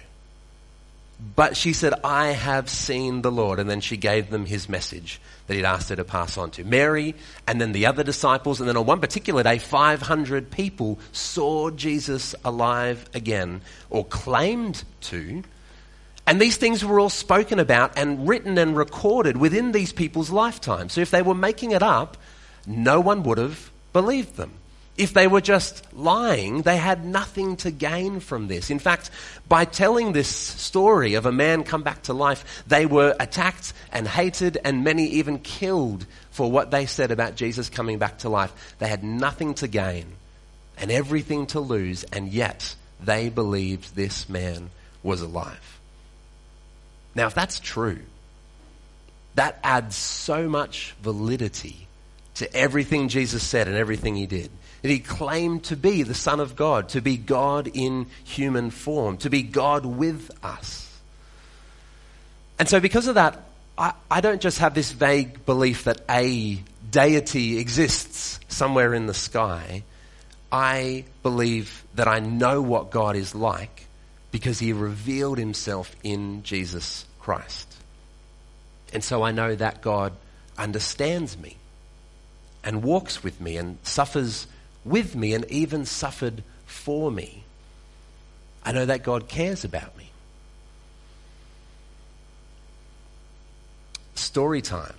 But 1.37 1.57
she 1.57 1.73
said, 1.73 1.95
I 2.05 2.29
have 2.29 2.71
seen 2.71 3.23
the 3.23 3.33
Lord. 3.33 3.59
And 3.59 3.69
then 3.69 3.81
she 3.81 3.97
gave 3.97 4.31
them 4.31 4.47
his 4.47 4.69
message 4.69 5.21
that 5.47 5.55
he'd 5.55 5.65
asked 5.65 5.91
her 5.91 5.97
to 5.97 6.05
pass 6.05 6.39
on 6.39 6.51
to. 6.53 6.65
Mary 6.65 7.15
and 7.47 7.61
then 7.61 7.73
the 7.73 7.87
other 7.87 8.03
disciples, 8.03 8.61
and 8.61 8.69
then 8.69 8.77
on 8.77 8.87
one 8.87 9.01
particular 9.01 9.43
day, 9.43 9.59
500 9.59 10.51
people 10.51 10.99
saw 11.13 11.71
Jesus 11.71 12.35
alive 12.45 13.09
again, 13.15 13.61
or 13.91 14.05
claimed 14.05 14.85
to. 15.03 15.43
And 16.27 16.41
these 16.41 16.57
things 16.57 16.85
were 16.85 16.99
all 16.99 17.11
spoken 17.11 17.59
about 17.59 17.99
and 17.99 18.27
written 18.27 18.57
and 18.57 18.77
recorded 18.77 19.37
within 19.37 19.73
these 19.73 19.93
people's 19.93 20.31
lifetime. 20.31 20.89
So 20.89 21.03
if 21.03 21.11
they 21.11 21.23
were 21.23 21.35
making 21.35 21.73
it 21.73 21.83
up, 21.83 22.17
no 22.67 23.01
one 23.01 23.23
would 23.25 23.39
have 23.39 23.71
believed 23.93 24.37
them. 24.37 24.53
If 24.97 25.13
they 25.13 25.27
were 25.27 25.41
just 25.41 25.93
lying, 25.93 26.63
they 26.63 26.77
had 26.77 27.05
nothing 27.05 27.57
to 27.59 27.73
gain 27.73 28.21
from 28.21 28.47
this. 28.47 28.71
In 28.71 28.79
fact, 28.79 29.11
by 29.49 29.65
telling 29.65 30.13
this 30.13 30.29
story 30.29 31.15
of 31.15 31.27
a 31.27 31.33
man 31.33 31.65
come 31.65 31.83
back 31.83 32.03
to 32.05 32.13
life, 32.13 32.63
they 32.69 32.87
were 32.87 33.17
attacked 33.19 33.73
and 33.93 34.07
hated 34.07 34.57
and 34.65 34.85
many 34.85 35.07
even 35.07 35.41
killed 35.41 36.07
for 36.31 36.49
what 36.51 36.71
they 36.71 36.87
said 36.87 37.11
about 37.11 37.35
Jesus 37.35 37.69
coming 37.69 37.99
back 37.99 38.19
to 38.19 38.29
life. 38.29 38.77
They 38.79 38.87
had 38.87 39.03
nothing 39.03 39.55
to 39.55 39.67
gain 39.67 40.07
and 40.79 40.93
everything 40.93 41.47
to 41.47 41.61
lose, 41.61 42.05
and 42.05 42.29
yet 42.29 42.77
they 43.01 43.31
believed 43.31 43.97
this 43.97 44.29
man 44.29 44.71
was 45.03 45.23
alive. 45.23 45.81
Now, 47.17 47.27
if 47.27 47.35
that's 47.35 47.59
true, 47.59 48.01
that 49.35 49.59
adds 49.65 49.97
so 49.97 50.49
much 50.49 50.95
validity 51.03 51.89
to 52.35 52.53
everything 52.55 53.09
Jesus 53.09 53.43
said 53.43 53.67
and 53.67 53.77
everything 53.77 54.15
he 54.15 54.27
did 54.27 54.51
that 54.85 54.91
he 54.91 54.99
claimed 54.99 55.65
to 55.65 55.77
be 55.77 56.03
the 56.03 56.13
Son 56.13 56.41
of 56.41 56.57
God, 56.57 56.91
to 56.91 57.01
be 57.01 57.17
God 57.17 57.71
in 57.73 58.05
human 58.23 58.69
form, 58.69 59.17
to 59.17 59.31
be 59.31 59.41
God 59.41 59.87
with 59.87 60.31
us. 60.45 61.01
And 62.59 62.69
so, 62.69 62.81
because 62.81 63.09
of 63.09 63.15
that, 63.15 63.45
I, 63.79 63.95
I 64.11 64.21
don't 64.21 64.43
just 64.43 64.59
have 64.59 64.75
this 64.75 64.93
vague 64.93 65.47
belief 65.47 65.85
that 65.85 66.03
a 66.11 66.63
deity 66.91 67.57
exists 67.57 68.39
somewhere 68.49 68.93
in 68.93 69.07
the 69.07 69.15
sky. 69.15 69.85
I 70.53 71.07
believe 71.23 71.83
that 71.95 72.07
I 72.07 72.19
know 72.19 72.61
what 72.61 72.91
God 72.91 73.17
is 73.17 73.35
like 73.35 73.87
because 74.33 74.59
he 74.59 74.75
revealed 74.75 75.39
himself 75.39 75.97
in 76.03 76.43
Jesus 76.43 77.07
Christ. 77.21 77.75
And 78.93 79.03
so 79.03 79.23
I 79.23 79.33
know 79.33 79.55
that 79.55 79.81
God 79.81 80.13
understands 80.59 81.39
me 81.39 81.57
and 82.63 82.83
walks 82.83 83.25
with 83.25 83.41
me 83.41 83.57
and 83.57 83.79
suffers 83.83 84.47
with 84.85 85.17
me 85.17 85.35
and 85.35 85.45
even 85.51 85.85
suffered 85.85 86.43
for 86.67 87.11
me. 87.11 87.45
I 88.65 88.73
know 88.73 88.87
that 88.87 89.03
God 89.03 89.29
cares 89.29 89.65
about 89.65 89.97
me. 89.97 90.11
Story 94.15 94.63
time. 94.63 94.95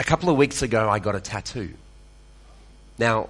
A 0.00 0.04
couple 0.04 0.28
of 0.30 0.36
weeks 0.36 0.62
ago, 0.62 0.88
I 0.88 0.98
got 0.98 1.14
a 1.14 1.20
tattoo. 1.20 1.74
Now, 2.98 3.28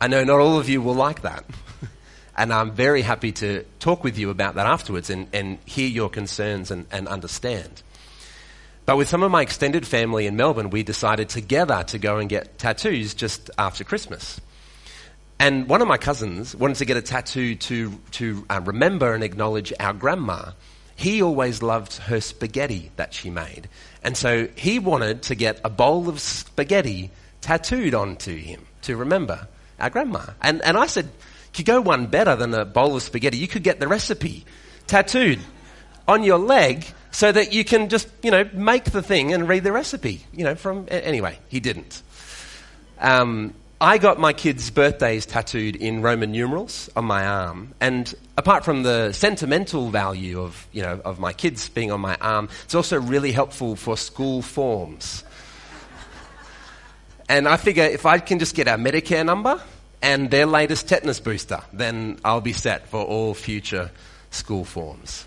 I 0.00 0.08
know 0.08 0.24
not 0.24 0.40
all 0.40 0.58
of 0.58 0.68
you 0.68 0.80
will 0.80 0.94
like 0.94 1.22
that. 1.22 1.44
and 2.36 2.52
I'm 2.52 2.72
very 2.72 3.02
happy 3.02 3.32
to 3.32 3.64
talk 3.78 4.02
with 4.02 4.18
you 4.18 4.30
about 4.30 4.54
that 4.56 4.66
afterwards 4.66 5.10
and, 5.10 5.28
and 5.32 5.58
hear 5.64 5.88
your 5.88 6.08
concerns 6.08 6.70
and, 6.70 6.86
and 6.90 7.06
understand. 7.06 7.82
But 8.84 8.96
with 8.96 9.08
some 9.08 9.22
of 9.22 9.30
my 9.30 9.42
extended 9.42 9.86
family 9.86 10.26
in 10.26 10.36
Melbourne, 10.36 10.70
we 10.70 10.82
decided 10.82 11.28
together 11.28 11.84
to 11.84 11.98
go 11.98 12.18
and 12.18 12.28
get 12.28 12.58
tattoos 12.58 13.14
just 13.14 13.50
after 13.56 13.84
Christmas. 13.84 14.40
And 15.38 15.68
one 15.68 15.82
of 15.82 15.88
my 15.88 15.98
cousins 15.98 16.54
wanted 16.54 16.76
to 16.78 16.84
get 16.84 16.96
a 16.96 17.02
tattoo 17.02 17.54
to, 17.54 17.92
to 18.12 18.46
uh, 18.50 18.60
remember 18.64 19.14
and 19.14 19.22
acknowledge 19.22 19.72
our 19.78 19.92
grandma. 19.92 20.52
He 20.96 21.22
always 21.22 21.62
loved 21.62 21.96
her 21.96 22.20
spaghetti 22.20 22.90
that 22.96 23.14
she 23.14 23.30
made. 23.30 23.68
And 24.04 24.16
so 24.16 24.48
he 24.56 24.78
wanted 24.78 25.22
to 25.22 25.34
get 25.34 25.60
a 25.64 25.70
bowl 25.70 26.08
of 26.08 26.20
spaghetti 26.20 27.10
tattooed 27.40 27.94
onto 27.94 28.36
him 28.36 28.66
to 28.82 28.96
remember 28.96 29.48
our 29.80 29.90
grandma. 29.90 30.26
And, 30.40 30.62
and 30.62 30.76
I 30.76 30.86
said, 30.86 31.08
you 31.56 31.64
go 31.64 31.80
one 31.80 32.06
better 32.06 32.34
than 32.34 32.54
a 32.54 32.64
bowl 32.64 32.96
of 32.96 33.02
spaghetti. 33.02 33.36
You 33.36 33.48
could 33.48 33.62
get 33.62 33.78
the 33.78 33.88
recipe 33.88 34.44
tattooed 34.86 35.40
on 36.08 36.22
your 36.22 36.38
leg 36.38 36.84
so 37.12 37.30
that 37.30 37.52
you 37.52 37.62
can 37.62 37.88
just, 37.90 38.08
you 38.22 38.30
know, 38.30 38.48
make 38.52 38.84
the 38.84 39.02
thing 39.02 39.32
and 39.32 39.48
read 39.48 39.62
the 39.62 39.70
recipe, 39.70 40.24
you 40.32 40.44
know, 40.44 40.54
from, 40.54 40.86
anyway, 40.90 41.38
he 41.48 41.60
didn't. 41.60 42.02
Um, 42.98 43.54
I 43.80 43.98
got 43.98 44.18
my 44.18 44.32
kids' 44.32 44.70
birthdays 44.70 45.26
tattooed 45.26 45.76
in 45.76 46.02
Roman 46.02 46.32
numerals 46.32 46.88
on 46.96 47.04
my 47.04 47.26
arm, 47.26 47.74
and 47.80 48.12
apart 48.38 48.64
from 48.64 48.82
the 48.82 49.12
sentimental 49.12 49.90
value 49.90 50.40
of, 50.40 50.66
you 50.72 50.82
know, 50.82 51.00
of 51.04 51.18
my 51.18 51.32
kids 51.32 51.68
being 51.68 51.90
on 51.90 52.00
my 52.00 52.16
arm, 52.20 52.48
it's 52.64 52.74
also 52.74 52.98
really 52.98 53.32
helpful 53.32 53.76
for 53.76 53.96
school 53.96 54.40
forms. 54.40 55.24
and 57.28 57.46
I 57.46 57.56
figure 57.56 57.84
if 57.84 58.06
I 58.06 58.20
can 58.20 58.38
just 58.38 58.54
get 58.54 58.68
our 58.68 58.78
Medicare 58.78 59.26
number 59.26 59.60
and 60.00 60.30
their 60.30 60.46
latest 60.46 60.88
tetanus 60.88 61.20
booster, 61.20 61.60
then 61.72 62.20
I'll 62.24 62.40
be 62.40 62.52
set 62.52 62.88
for 62.88 63.04
all 63.04 63.34
future 63.34 63.90
school 64.30 64.64
forms. 64.64 65.26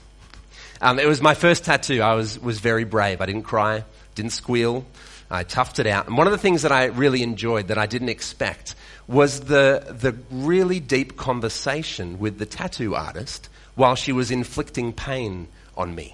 Um, 0.81 0.99
it 0.99 1.07
was 1.07 1.21
my 1.21 1.33
first 1.33 1.63
tattoo. 1.63 2.01
I 2.01 2.13
was, 2.15 2.39
was 2.39 2.59
very 2.59 2.83
brave. 2.83 3.21
I 3.21 3.25
didn't 3.25 3.43
cry, 3.43 3.83
didn't 4.13 4.31
squeal. 4.31 4.85
I 5.29 5.43
toughed 5.43 5.79
it 5.79 5.87
out. 5.87 6.07
And 6.07 6.17
one 6.17 6.27
of 6.27 6.31
the 6.31 6.37
things 6.37 6.61
that 6.61 6.71
I 6.71 6.85
really 6.85 7.23
enjoyed 7.23 7.69
that 7.69 7.77
I 7.77 7.87
didn't 7.87 8.09
expect 8.09 8.75
was 9.07 9.41
the, 9.41 9.83
the 9.89 10.15
really 10.29 10.79
deep 10.79 11.17
conversation 11.17 12.19
with 12.19 12.37
the 12.37 12.45
tattoo 12.45 12.95
artist 12.95 13.49
while 13.75 13.95
she 13.95 14.11
was 14.11 14.31
inflicting 14.31 14.93
pain 14.93 15.47
on 15.75 15.93
me. 15.95 16.13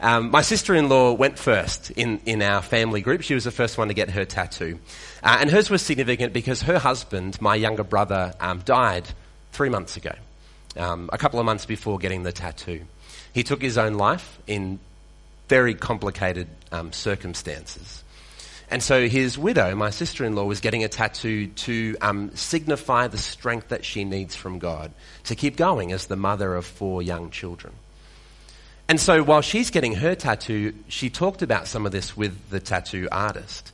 Um, 0.00 0.30
my 0.30 0.42
sister-in-law 0.42 1.12
went 1.12 1.38
first 1.38 1.90
in, 1.92 2.20
in 2.26 2.42
our 2.42 2.60
family 2.62 3.00
group. 3.00 3.22
She 3.22 3.34
was 3.34 3.44
the 3.44 3.50
first 3.50 3.78
one 3.78 3.88
to 3.88 3.94
get 3.94 4.10
her 4.10 4.24
tattoo. 4.24 4.78
Uh, 5.22 5.38
and 5.40 5.50
hers 5.50 5.70
was 5.70 5.82
significant 5.82 6.32
because 6.32 6.62
her 6.62 6.78
husband, 6.78 7.40
my 7.40 7.54
younger 7.54 7.84
brother, 7.84 8.34
um, 8.40 8.60
died 8.64 9.04
three 9.52 9.68
months 9.68 9.96
ago, 9.96 10.12
um, 10.76 11.08
a 11.12 11.18
couple 11.18 11.38
of 11.38 11.46
months 11.46 11.64
before 11.64 11.98
getting 11.98 12.22
the 12.22 12.32
tattoo. 12.32 12.82
He 13.34 13.42
took 13.42 13.60
his 13.60 13.76
own 13.76 13.94
life 13.94 14.38
in 14.46 14.78
very 15.48 15.74
complicated 15.74 16.48
um, 16.72 16.92
circumstances. 16.92 18.02
And 18.70 18.82
so 18.82 19.08
his 19.08 19.36
widow, 19.36 19.74
my 19.74 19.90
sister 19.90 20.24
in 20.24 20.34
law, 20.34 20.44
was 20.44 20.60
getting 20.60 20.84
a 20.84 20.88
tattoo 20.88 21.48
to 21.48 21.96
um, 22.00 22.34
signify 22.34 23.08
the 23.08 23.18
strength 23.18 23.68
that 23.68 23.84
she 23.84 24.04
needs 24.04 24.34
from 24.34 24.58
God 24.58 24.90
to 25.24 25.34
keep 25.34 25.56
going 25.56 25.92
as 25.92 26.06
the 26.06 26.16
mother 26.16 26.54
of 26.54 26.64
four 26.64 27.02
young 27.02 27.30
children. 27.30 27.74
And 28.88 29.00
so 29.00 29.22
while 29.22 29.42
she's 29.42 29.70
getting 29.70 29.94
her 29.96 30.14
tattoo, 30.14 30.74
she 30.88 31.10
talked 31.10 31.42
about 31.42 31.68
some 31.68 31.86
of 31.86 31.92
this 31.92 32.16
with 32.16 32.50
the 32.50 32.60
tattoo 32.60 33.08
artist. 33.12 33.72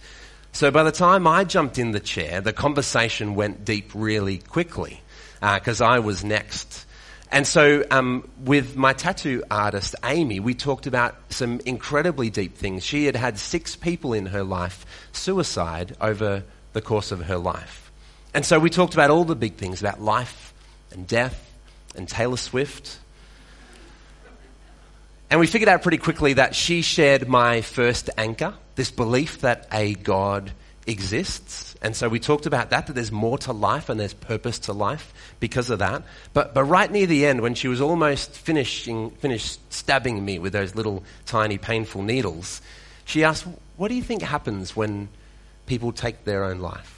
So 0.52 0.70
by 0.70 0.82
the 0.82 0.92
time 0.92 1.26
I 1.26 1.44
jumped 1.44 1.78
in 1.78 1.92
the 1.92 2.00
chair, 2.00 2.40
the 2.40 2.52
conversation 2.52 3.34
went 3.34 3.64
deep 3.64 3.90
really 3.94 4.38
quickly 4.38 5.00
because 5.40 5.80
uh, 5.80 5.86
I 5.86 6.00
was 6.00 6.24
next. 6.24 6.86
And 7.32 7.46
so, 7.46 7.84
um, 7.92 8.28
with 8.44 8.76
my 8.76 8.92
tattoo 8.92 9.44
artist, 9.50 9.94
Amy, 10.04 10.40
we 10.40 10.54
talked 10.54 10.88
about 10.88 11.14
some 11.32 11.60
incredibly 11.64 12.28
deep 12.28 12.56
things. 12.56 12.84
She 12.84 13.06
had 13.06 13.14
had 13.14 13.38
six 13.38 13.76
people 13.76 14.12
in 14.12 14.26
her 14.26 14.42
life 14.42 14.84
suicide 15.12 15.96
over 16.00 16.42
the 16.72 16.82
course 16.82 17.12
of 17.12 17.26
her 17.26 17.38
life. 17.38 17.92
And 18.34 18.44
so 18.44 18.58
we 18.58 18.68
talked 18.68 18.94
about 18.94 19.10
all 19.10 19.24
the 19.24 19.36
big 19.36 19.54
things 19.54 19.80
about 19.80 20.00
life 20.00 20.52
and 20.90 21.06
death 21.06 21.52
and 21.94 22.08
Taylor 22.08 22.36
Swift. 22.36 22.98
And 25.30 25.38
we 25.38 25.46
figured 25.46 25.68
out 25.68 25.82
pretty 25.82 25.98
quickly 25.98 26.32
that 26.34 26.56
she 26.56 26.82
shared 26.82 27.28
my 27.28 27.60
first 27.60 28.10
anchor, 28.18 28.54
this 28.74 28.90
belief 28.90 29.42
that 29.42 29.68
a 29.72 29.94
God 29.94 30.50
exists. 30.86 31.76
And 31.82 31.94
so 31.94 32.08
we 32.08 32.18
talked 32.18 32.46
about 32.46 32.70
that, 32.70 32.86
that 32.86 32.92
there's 32.94 33.12
more 33.12 33.38
to 33.38 33.52
life 33.52 33.88
and 33.88 33.98
there's 33.98 34.14
purpose 34.14 34.58
to 34.60 34.72
life 34.72 35.12
because 35.38 35.70
of 35.70 35.78
that. 35.78 36.02
But, 36.32 36.54
but 36.54 36.64
right 36.64 36.90
near 36.90 37.06
the 37.06 37.26
end, 37.26 37.40
when 37.40 37.54
she 37.54 37.68
was 37.68 37.80
almost 37.80 38.32
finishing, 38.32 39.10
finished 39.10 39.60
stabbing 39.72 40.24
me 40.24 40.38
with 40.38 40.52
those 40.52 40.74
little 40.74 41.02
tiny 41.26 41.58
painful 41.58 42.02
needles, 42.02 42.60
she 43.04 43.24
asked, 43.24 43.46
What 43.76 43.88
do 43.88 43.94
you 43.94 44.02
think 44.02 44.22
happens 44.22 44.74
when 44.74 45.08
people 45.66 45.92
take 45.92 46.24
their 46.24 46.44
own 46.44 46.60
life? 46.60 46.96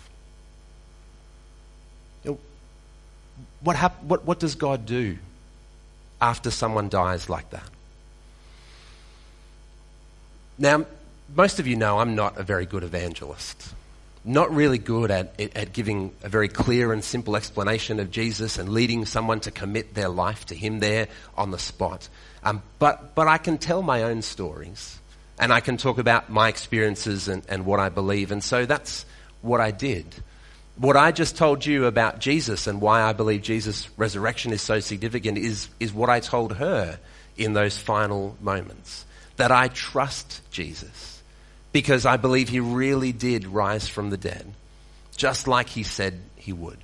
What, 3.61 3.77
hap- 3.77 4.03
what, 4.03 4.25
what 4.25 4.41
does 4.41 4.55
God 4.57 4.87
do 4.87 5.19
after 6.21 6.51
someone 6.51 6.89
dies 6.89 7.29
like 7.29 7.51
that? 7.51 7.69
Now, 10.59 10.87
most 11.35 11.61
of 11.61 11.67
you 11.67 11.77
know 11.77 11.99
I'm 11.99 12.15
not 12.15 12.39
a 12.39 12.43
very 12.43 12.67
good 12.67 12.83
evangelist 12.83 13.75
not 14.25 14.55
really 14.55 14.79
good 14.79 15.11
at, 15.11 15.41
at 15.57 15.73
giving 15.73 16.13
a 16.23 16.29
very 16.29 16.49
clear 16.49 16.93
and 16.93 17.03
simple 17.03 17.37
explanation 17.37 17.99
of 17.99 18.11
Jesus 18.11 18.59
and 18.59 18.69
leading 18.69 19.05
someone 19.05 19.41
to 19.41 19.51
commit 19.51 19.95
their 19.95 20.09
life 20.09 20.47
to 20.47 20.55
Him 20.55 20.79
there 20.79 21.09
on 21.37 21.51
the 21.51 21.59
spot. 21.59 22.09
Um, 22.45 22.63
but, 22.79 23.15
but 23.15 23.27
I 23.27 23.39
can 23.39 23.59
tell 23.59 23.83
my 23.83 24.05
own 24.05 24.23
stories 24.23 24.99
and 25.39 25.53
I 25.53 25.61
can 25.61 25.77
talk 25.77 25.99
about 25.99 26.31
my 26.31 26.49
experiences 26.49 27.27
and, 27.29 27.43
and 27.49 27.67
what 27.67 27.81
I 27.81 27.89
believe. 27.89 28.31
And 28.31 28.45
so 28.45 28.65
that's 28.65 29.05
what 29.41 29.61
I 29.61 29.73
did. 29.73 30.07
What 30.77 30.97
I 30.97 31.11
just 31.11 31.37
told 31.37 31.67
you 31.67 31.87
about 31.87 32.21
Jesus 32.21 32.67
and 32.67 32.81
why 32.81 33.03
I 33.03 33.13
believe 33.13 33.43
Jesus' 33.43 33.89
resurrection 33.97 34.53
is 34.53 34.63
so 34.63 34.79
significant 34.81 35.37
is, 35.37 35.69
is 35.81 35.93
what 35.93 36.09
I 36.09 36.21
told 36.21 36.55
her 36.55 36.99
in 37.37 37.55
those 37.55 37.77
final 37.77 38.37
moments. 38.41 39.05
That 39.37 39.51
I 39.51 39.69
trust 39.69 40.41
Jesus 40.51 41.22
because 41.73 42.07
I 42.07 42.17
believe 42.17 42.49
he 42.49 42.61
really 42.61 43.13
did 43.13 43.47
rise 43.47 43.89
from 43.89 44.11
the 44.11 44.17
dead, 44.17 44.47
just 45.17 45.49
like 45.49 45.69
he 45.69 45.83
said 45.83 46.21
he 46.37 46.53
would. 46.53 46.79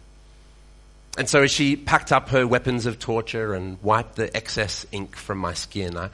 And 1.16 1.28
so 1.28 1.42
as 1.42 1.50
she 1.50 1.76
packed 1.76 2.12
up 2.12 2.28
her 2.30 2.46
weapons 2.46 2.86
of 2.86 2.98
torture 2.98 3.52
and 3.54 3.82
wiped 3.82 4.16
the 4.16 4.34
excess 4.36 4.86
ink 4.92 5.16
from 5.16 5.38
my 5.38 5.52
skin, 5.52 5.96
I, 5.96 6.10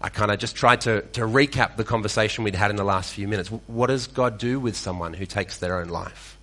I 0.00 0.10
kind 0.10 0.30
of 0.30 0.38
just 0.38 0.54
tried 0.54 0.82
to, 0.82 1.00
to 1.00 1.22
recap 1.22 1.76
the 1.76 1.84
conversation 1.84 2.44
we'd 2.44 2.54
had 2.54 2.70
in 2.70 2.76
the 2.76 2.84
last 2.84 3.14
few 3.14 3.26
minutes. 3.26 3.48
What 3.48 3.86
does 3.86 4.06
God 4.06 4.38
do 4.38 4.60
with 4.60 4.76
someone 4.76 5.14
who 5.14 5.24
takes 5.24 5.58
their 5.58 5.80
own 5.80 5.88
life? 5.88 6.36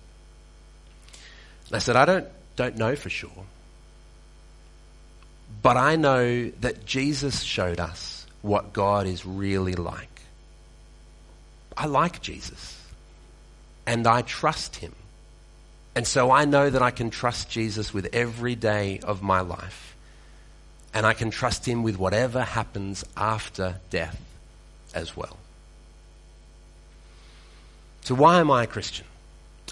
And 1.68 1.76
I 1.76 1.78
said, 1.78 1.94
I 1.96 2.04
don't, 2.04 2.26
don't 2.56 2.76
know 2.76 2.96
for 2.96 3.08
sure. 3.08 3.30
But 5.62 5.76
I 5.76 5.96
know 5.96 6.50
that 6.60 6.84
Jesus 6.84 7.40
showed 7.42 7.78
us 7.78 8.26
what 8.42 8.72
God 8.72 9.06
is 9.06 9.24
really 9.24 9.74
like. 9.74 10.11
I 11.76 11.86
like 11.86 12.20
Jesus 12.20 12.80
and 13.86 14.06
I 14.06 14.22
trust 14.22 14.76
him. 14.76 14.94
And 15.94 16.06
so 16.06 16.30
I 16.30 16.44
know 16.44 16.70
that 16.70 16.82
I 16.82 16.90
can 16.90 17.10
trust 17.10 17.50
Jesus 17.50 17.92
with 17.92 18.08
every 18.14 18.54
day 18.54 19.00
of 19.02 19.22
my 19.22 19.40
life. 19.40 19.94
And 20.94 21.06
I 21.06 21.12
can 21.12 21.30
trust 21.30 21.66
him 21.66 21.82
with 21.82 21.98
whatever 21.98 22.42
happens 22.42 23.04
after 23.16 23.76
death 23.90 24.20
as 24.94 25.16
well. 25.16 25.36
So 28.02 28.14
why 28.14 28.40
am 28.40 28.50
I 28.50 28.64
a 28.64 28.66
Christian? 28.66 29.06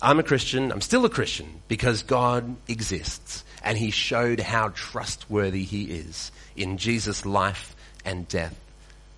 I'm 0.02 0.18
a 0.18 0.22
Christian, 0.22 0.72
I'm 0.72 0.80
still 0.80 1.04
a 1.04 1.10
Christian 1.10 1.60
because 1.68 2.02
God 2.02 2.56
exists 2.68 3.44
and 3.62 3.76
he 3.76 3.90
showed 3.90 4.40
how 4.40 4.68
trustworthy 4.68 5.64
he 5.64 5.84
is 5.84 6.32
in 6.56 6.78
Jesus' 6.78 7.26
life 7.26 7.74
and 8.04 8.26
death 8.28 8.58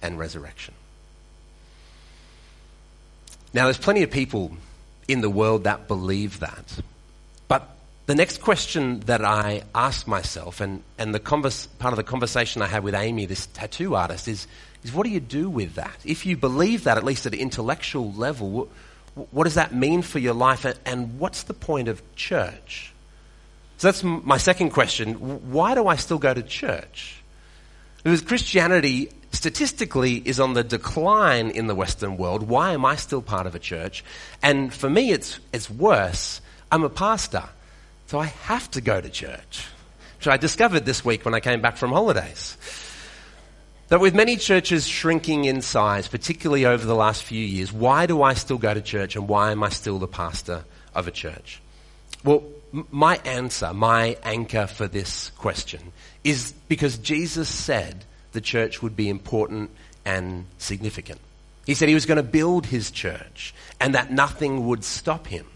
and 0.00 0.18
resurrection. 0.18 0.74
Now, 3.54 3.64
there's 3.64 3.78
plenty 3.78 4.02
of 4.02 4.10
people 4.10 4.56
in 5.08 5.20
the 5.20 5.30
world 5.30 5.64
that 5.64 5.88
believe 5.88 6.40
that. 6.40 6.80
But 7.48 7.68
the 8.06 8.14
next 8.14 8.40
question 8.40 9.00
that 9.00 9.24
I 9.24 9.62
ask 9.74 10.06
myself, 10.06 10.60
and, 10.60 10.82
and 10.98 11.14
the 11.14 11.20
converse, 11.20 11.66
part 11.66 11.92
of 11.92 11.96
the 11.96 12.02
conversation 12.02 12.62
I 12.62 12.66
had 12.66 12.82
with 12.82 12.94
Amy, 12.94 13.26
this 13.26 13.46
tattoo 13.46 13.94
artist, 13.94 14.26
is, 14.26 14.46
is 14.84 14.92
what 14.92 15.04
do 15.04 15.10
you 15.10 15.20
do 15.20 15.50
with 15.50 15.74
that? 15.74 15.96
If 16.04 16.24
you 16.24 16.36
believe 16.36 16.84
that, 16.84 16.96
at 16.96 17.04
least 17.04 17.26
at 17.26 17.34
an 17.34 17.40
intellectual 17.40 18.12
level, 18.12 18.50
what, 18.50 18.68
what 19.30 19.44
does 19.44 19.54
that 19.54 19.74
mean 19.74 20.02
for 20.02 20.18
your 20.18 20.34
life? 20.34 20.64
And 20.86 21.18
what's 21.18 21.42
the 21.42 21.54
point 21.54 21.88
of 21.88 22.02
church? 22.16 22.92
So 23.76 23.88
that's 23.88 24.02
my 24.02 24.38
second 24.38 24.70
question. 24.70 25.14
Why 25.50 25.74
do 25.74 25.88
I 25.88 25.96
still 25.96 26.18
go 26.18 26.32
to 26.32 26.42
church? 26.42 27.20
Because 28.02 28.22
Christianity 28.22 29.10
statistically 29.32 30.16
is 30.16 30.38
on 30.38 30.54
the 30.54 30.62
decline 30.62 31.50
in 31.50 31.66
the 31.66 31.74
Western 31.74 32.16
world. 32.16 32.44
Why 32.44 32.72
am 32.72 32.84
I 32.84 32.96
still 32.96 33.22
part 33.22 33.46
of 33.46 33.54
a 33.54 33.58
church? 33.58 34.04
And 34.42 34.72
for 34.72 34.88
me, 34.88 35.10
it's, 35.10 35.40
it's 35.52 35.68
worse. 35.68 36.40
I'm 36.70 36.84
a 36.84 36.90
pastor. 36.90 37.44
So 38.06 38.18
I 38.18 38.26
have 38.26 38.70
to 38.72 38.80
go 38.80 39.00
to 39.00 39.08
church, 39.08 39.66
which 40.18 40.28
I 40.28 40.36
discovered 40.36 40.84
this 40.84 41.04
week 41.04 41.24
when 41.24 41.34
I 41.34 41.40
came 41.40 41.62
back 41.62 41.76
from 41.76 41.92
holidays. 41.92 42.56
That 43.88 44.00
with 44.00 44.14
many 44.14 44.36
churches 44.36 44.86
shrinking 44.86 45.46
in 45.46 45.60
size, 45.60 46.08
particularly 46.08 46.64
over 46.64 46.86
the 46.86 46.94
last 46.94 47.24
few 47.24 47.44
years, 47.44 47.72
why 47.72 48.06
do 48.06 48.22
I 48.22 48.34
still 48.34 48.58
go 48.58 48.72
to 48.72 48.80
church 48.80 49.16
and 49.16 49.28
why 49.28 49.50
am 49.50 49.62
I 49.62 49.70
still 49.70 49.98
the 49.98 50.06
pastor 50.06 50.64
of 50.94 51.08
a 51.08 51.10
church? 51.10 51.60
Well, 52.24 52.44
my 52.90 53.16
answer, 53.24 53.74
my 53.74 54.16
anchor 54.22 54.66
for 54.66 54.86
this 54.86 55.30
question 55.30 55.80
is 56.24 56.52
because 56.68 56.98
Jesus 56.98 57.48
said 57.48 58.04
the 58.32 58.40
church 58.40 58.82
would 58.82 58.96
be 58.96 59.08
important 59.08 59.70
and 60.04 60.46
significant. 60.58 61.20
He 61.66 61.74
said 61.74 61.88
he 61.88 61.94
was 61.94 62.06
going 62.06 62.16
to 62.16 62.22
build 62.22 62.66
his 62.66 62.90
church 62.90 63.54
and 63.80 63.94
that 63.94 64.10
nothing 64.10 64.66
would 64.66 64.84
stop 64.84 65.26
him. 65.26 65.46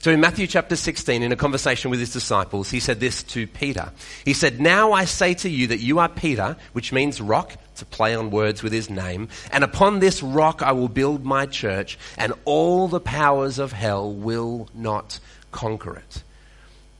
So 0.00 0.10
in 0.10 0.20
Matthew 0.20 0.46
chapter 0.46 0.76
16, 0.76 1.22
in 1.22 1.30
a 1.30 1.36
conversation 1.36 1.90
with 1.90 2.00
his 2.00 2.10
disciples, 2.10 2.70
he 2.70 2.80
said 2.80 3.00
this 3.00 3.22
to 3.24 3.46
Peter. 3.46 3.92
He 4.24 4.32
said, 4.32 4.58
Now 4.58 4.92
I 4.92 5.04
say 5.04 5.34
to 5.34 5.50
you 5.50 5.66
that 5.66 5.80
you 5.80 5.98
are 5.98 6.08
Peter, 6.08 6.56
which 6.72 6.90
means 6.90 7.20
rock, 7.20 7.54
to 7.76 7.84
play 7.84 8.14
on 8.14 8.30
words 8.30 8.62
with 8.62 8.72
his 8.72 8.88
name, 8.88 9.28
and 9.52 9.62
upon 9.62 9.98
this 9.98 10.22
rock 10.22 10.62
I 10.62 10.72
will 10.72 10.88
build 10.88 11.26
my 11.26 11.44
church, 11.44 11.98
and 12.16 12.32
all 12.46 12.88
the 12.88 13.00
powers 13.00 13.58
of 13.58 13.72
hell 13.72 14.10
will 14.10 14.70
not 14.72 15.20
conquer 15.52 15.96
it. 15.96 16.22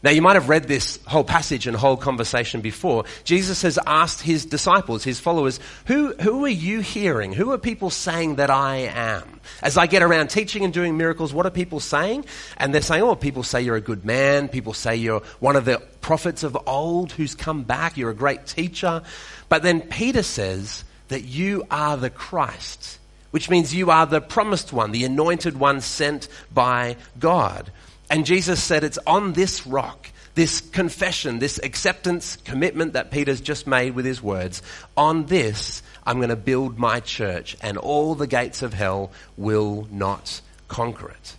Now, 0.02 0.10
you 0.10 0.22
might 0.22 0.36
have 0.36 0.48
read 0.48 0.64
this 0.64 0.98
whole 1.06 1.24
passage 1.24 1.66
and 1.66 1.76
whole 1.76 1.98
conversation 1.98 2.62
before. 2.62 3.04
Jesus 3.24 3.60
has 3.62 3.78
asked 3.86 4.22
his 4.22 4.46
disciples, 4.46 5.04
his 5.04 5.20
followers, 5.20 5.60
who, 5.84 6.14
who 6.14 6.42
are 6.46 6.48
you 6.48 6.80
hearing? 6.80 7.34
Who 7.34 7.52
are 7.52 7.58
people 7.58 7.90
saying 7.90 8.36
that 8.36 8.48
I 8.48 8.76
am? 8.76 9.40
As 9.62 9.76
I 9.76 9.86
get 9.86 10.02
around 10.02 10.28
teaching 10.30 10.64
and 10.64 10.72
doing 10.72 10.96
miracles, 10.96 11.34
what 11.34 11.44
are 11.44 11.50
people 11.50 11.80
saying? 11.80 12.24
And 12.56 12.72
they're 12.72 12.80
saying, 12.80 13.02
oh, 13.02 13.14
people 13.14 13.42
say 13.42 13.60
you're 13.60 13.76
a 13.76 13.80
good 13.82 14.06
man. 14.06 14.48
People 14.48 14.72
say 14.72 14.96
you're 14.96 15.20
one 15.38 15.54
of 15.54 15.66
the 15.66 15.82
prophets 16.00 16.44
of 16.44 16.56
old 16.66 17.12
who's 17.12 17.34
come 17.34 17.62
back. 17.62 17.98
You're 17.98 18.10
a 18.10 18.14
great 18.14 18.46
teacher. 18.46 19.02
But 19.50 19.62
then 19.62 19.82
Peter 19.82 20.22
says 20.22 20.82
that 21.08 21.24
you 21.24 21.66
are 21.70 21.98
the 21.98 22.08
Christ, 22.08 22.98
which 23.32 23.50
means 23.50 23.74
you 23.74 23.90
are 23.90 24.06
the 24.06 24.22
promised 24.22 24.72
one, 24.72 24.92
the 24.92 25.04
anointed 25.04 25.58
one 25.58 25.82
sent 25.82 26.26
by 26.54 26.96
God. 27.18 27.70
And 28.10 28.26
Jesus 28.26 28.62
said, 28.62 28.82
It's 28.82 28.98
on 29.06 29.32
this 29.32 29.66
rock, 29.66 30.10
this 30.34 30.60
confession, 30.60 31.38
this 31.38 31.58
acceptance, 31.62 32.36
commitment 32.36 32.94
that 32.94 33.12
Peter's 33.12 33.40
just 33.40 33.68
made 33.68 33.94
with 33.94 34.04
his 34.04 34.20
words. 34.20 34.62
On 34.96 35.26
this, 35.26 35.82
I'm 36.04 36.16
going 36.16 36.30
to 36.30 36.36
build 36.36 36.76
my 36.76 36.98
church, 36.98 37.56
and 37.62 37.78
all 37.78 38.16
the 38.16 38.26
gates 38.26 38.62
of 38.62 38.74
hell 38.74 39.12
will 39.36 39.86
not 39.92 40.40
conquer 40.66 41.08
it. 41.10 41.36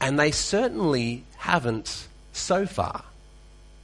And 0.00 0.18
they 0.18 0.30
certainly 0.30 1.24
haven't 1.36 2.08
so 2.32 2.64
far 2.64 3.04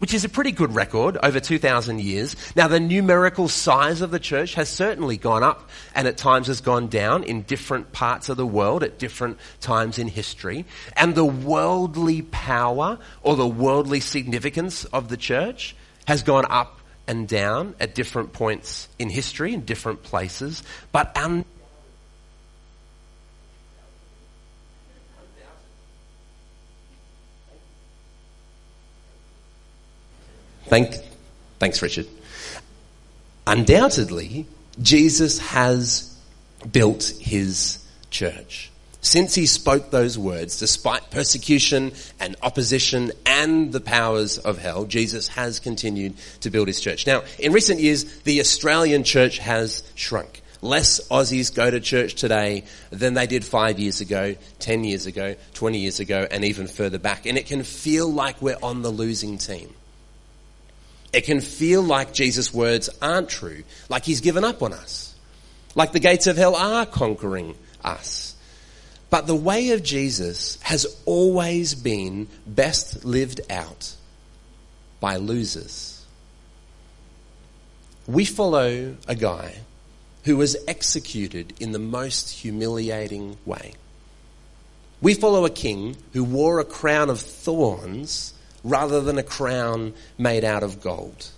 which 0.05 0.13
is 0.13 0.23
a 0.23 0.29
pretty 0.29 0.53
good 0.53 0.75
record 0.75 1.17
over 1.23 1.41
2,000 1.41 1.99
years. 1.99 2.37
Now, 2.55 2.69
the 2.69 2.79
numerical 2.79 3.49
size 3.49 4.03
of 4.03 4.11
the 4.11 4.19
church 4.19 4.53
has 4.53 4.69
certainly 4.69 5.17
gone 5.17 5.43
up 5.43 5.71
and 5.95 6.07
at 6.07 6.19
times 6.19 6.49
has 6.49 6.61
gone 6.61 6.89
down 6.89 7.25
in 7.25 7.41
different 7.41 7.91
parts 7.91 8.29
of 8.29 8.37
the 8.37 8.47
world 8.47 8.83
at 8.83 8.99
different 8.99 9.39
times 9.63 9.99
in 9.99 10.09
history. 10.09 10.67
And 10.95 11.15
the 11.15 11.25
worldly 11.25 12.21
power 12.21 12.99
or 13.23 13.35
the 13.35 13.49
worldly 13.49 14.01
significance 14.01 14.85
of 14.85 15.09
the 15.09 15.17
church 15.17 15.75
has 16.07 16.23
gone 16.23 16.45
up 16.51 16.81
and 17.07 17.27
down 17.27 17.75
at 17.81 17.95
different 17.95 18.35
points 18.35 18.89
in 18.99 19.09
history 19.09 19.55
in 19.55 19.65
different 19.65 20.03
places. 20.03 20.63
But 20.93 21.17
Thank, 30.75 30.97
thanks, 31.61 31.81
Richard. 31.83 32.09
Undoubtedly, 33.47 34.45
Jesus 34.83 35.39
has 35.39 36.19
built 36.73 37.13
his 37.21 37.79
church. 38.11 38.73
Since 39.01 39.37
he 39.37 39.47
spoke 39.47 39.93
those 39.93 40.19
words, 40.19 40.59
despite 40.59 41.13
persecution 41.13 41.93
and 42.19 42.35
opposition 42.43 43.13
and 43.25 43.73
the 43.73 43.81
powers 43.81 44.39
of 44.39 44.59
hell, 44.59 44.85
Jesus 44.85 45.29
has 45.29 45.61
continued 45.61 46.17
to 46.41 46.51
build 46.51 46.67
his 46.67 46.81
church. 46.81 47.07
Now, 47.07 47.23
in 47.39 47.53
recent 47.53 47.79
years, 47.79 48.03
the 48.23 48.41
Australian 48.41 49.05
church 49.05 49.39
has 49.39 49.85
shrunk. 49.95 50.43
Less 50.61 51.07
Aussies 51.07 51.55
go 51.55 51.71
to 51.71 51.79
church 51.79 52.17
today 52.17 52.65
than 52.91 53.15
they 53.15 53.29
did 53.29 53.45
five 53.45 53.79
years 53.79 54.01
ago, 54.01 54.35
10 54.59 54.83
years 54.83 55.07
ago, 55.07 55.37
20 55.53 55.79
years 55.79 56.01
ago, 56.01 56.27
and 56.29 56.45
even 56.45 56.67
further 56.67 56.99
back. 56.99 57.27
And 57.27 57.39
it 57.39 57.47
can 57.47 57.63
feel 57.63 58.13
like 58.13 58.43
we're 58.43 58.59
on 58.61 58.83
the 58.83 58.91
losing 58.91 59.39
team. 59.39 59.73
It 61.15 61.27
can 61.27 61.41
feel 61.41 61.81
like 61.81 62.13
Jesus' 62.13 62.53
words 62.53 62.91
aren't 63.01 63.29
true, 63.29 63.63
like 63.89 64.05
he's 64.05 64.21
given 64.21 64.43
up 64.43 64.65
on 64.65 64.73
us, 64.73 65.15
like 65.77 65.93
the 65.93 66.01
gates 66.01 66.27
of 66.27 66.37
hell 66.37 66.57
are 66.57 66.85
conquering 66.85 67.55
us. 67.85 68.35
But 69.11 69.29
the 69.29 69.37
way 69.37 69.71
of 69.71 69.85
Jesus 69.85 70.59
has 70.63 71.01
always 71.07 71.77
been 71.77 72.27
best 72.49 73.05
lived 73.05 73.41
out 73.49 73.95
by 74.99 75.17
losers. 75.17 76.05
We 78.09 78.25
follow 78.25 78.97
a 79.07 79.15
guy 79.15 79.55
who 80.25 80.37
was 80.37 80.57
executed 80.67 81.55
in 81.61 81.71
the 81.71 81.79
most 81.79 82.31
humiliating 82.31 83.37
way. 83.47 83.75
We 85.01 85.15
follow 85.15 85.45
a 85.45 85.51
king 85.51 85.97
who 86.13 86.25
wore 86.25 86.59
a 86.59 86.65
crown 86.65 87.09
of 87.09 87.21
thorns 87.21 88.35
rather 88.65 89.01
than 89.01 89.19
a 89.19 89.23
crown 89.23 89.93
made 90.19 90.43
out 90.43 90.63
of 90.63 90.81
gold. 90.81 91.31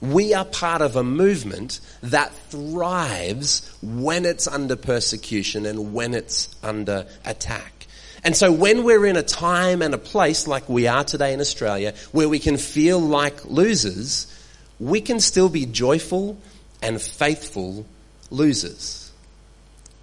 We 0.00 0.34
are 0.34 0.44
part 0.44 0.82
of 0.82 0.96
a 0.96 1.02
movement 1.02 1.80
that 2.02 2.32
thrives 2.50 3.76
when 3.82 4.24
it's 4.24 4.46
under 4.46 4.76
persecution 4.76 5.66
and 5.66 5.92
when 5.92 6.14
it's 6.14 6.54
under 6.62 7.06
attack. 7.24 7.86
And 8.22 8.36
so 8.36 8.52
when 8.52 8.84
we're 8.84 9.06
in 9.06 9.16
a 9.16 9.22
time 9.22 9.82
and 9.82 9.94
a 9.94 9.98
place 9.98 10.46
like 10.46 10.68
we 10.68 10.86
are 10.86 11.04
today 11.04 11.32
in 11.32 11.40
Australia, 11.40 11.94
where 12.12 12.28
we 12.28 12.38
can 12.38 12.56
feel 12.56 12.98
like 12.98 13.44
losers, 13.44 14.26
we 14.78 15.00
can 15.00 15.20
still 15.20 15.48
be 15.48 15.64
joyful 15.64 16.36
and 16.82 17.00
faithful 17.00 17.86
losers. 18.30 19.12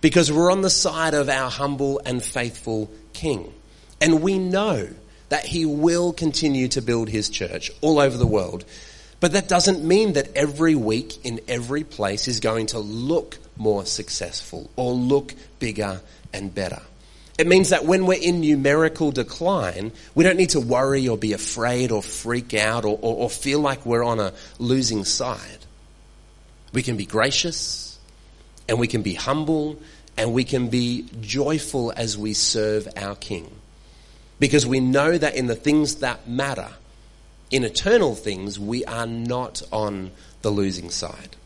Because 0.01 0.32
we're 0.32 0.51
on 0.51 0.62
the 0.62 0.69
side 0.69 1.13
of 1.13 1.29
our 1.29 1.49
humble 1.49 2.01
and 2.06 2.21
faithful 2.23 2.89
King. 3.13 3.53
And 4.01 4.21
we 4.21 4.39
know 4.39 4.89
that 5.34 5.46
he 5.46 5.65
will 5.65 6.13
continue 6.13 6.67
to 6.67 6.80
build 6.80 7.10
his 7.10 7.28
church 7.28 7.72
all 7.82 8.00
over 8.00 8.15
the 8.15 8.28
world. 8.28 8.63
But 9.19 9.32
that 9.32 9.48
doesn't 9.48 9.84
mean 9.84 10.13
that 10.13 10.30
every 10.38 10.76
week 10.76 11.26
in 11.26 11.41
every 11.48 11.84
place 11.84 12.28
is 12.28 12.39
going 12.39 12.67
to 12.67 12.78
look 12.78 13.39
more 13.58 13.84
successful 13.88 14.69
or 14.76 14.91
look 14.91 15.34
bigger 15.58 16.02
and 16.32 16.54
better. 16.54 16.84
It 17.39 17.48
means 17.48 17.69
that 17.69 17.84
when 17.84 18.06
we're 18.06 18.22
in 18.22 18.41
numerical 18.41 19.12
decline, 19.12 19.91
we 20.13 20.24
don't 20.24 20.38
need 20.38 20.52
to 20.52 20.60
worry 20.60 21.08
or 21.08 21.17
be 21.17 21.34
afraid 21.34 21.91
or 21.91 22.04
freak 22.04 22.54
out 22.54 22.86
or, 22.86 23.00
or, 23.02 23.24
or 23.24 23.30
feel 23.32 23.60
like 23.60 23.88
we're 23.88 24.04
on 24.04 24.19
a 24.19 24.34
losing 24.60 25.04
side. 25.04 25.65
We 26.74 26.84
can 26.84 26.96
be 26.96 27.08
gracious 27.08 27.98
and 28.69 28.80
we 28.80 28.86
can 28.86 29.02
be 29.02 29.15
humble 29.15 29.80
and 30.15 30.32
we 30.32 30.43
can 30.43 30.67
be 30.67 31.08
joyful 31.22 31.91
as 31.98 32.19
we 32.19 32.34
serve 32.36 32.88
our 32.96 33.15
King. 33.15 33.50
Because 34.43 34.67
we 34.67 34.82
know 34.82 35.17
that 35.17 35.36
in 35.36 35.47
the 35.47 35.56
things 35.56 35.95
that 36.01 36.27
matter, 36.27 36.67
in 37.49 37.63
eternal 37.63 38.13
things, 38.13 38.60
we 38.60 38.84
are 38.84 39.08
not 39.08 39.62
on 39.71 40.12
the 40.41 40.49
losing 40.49 40.89
side. 40.89 41.38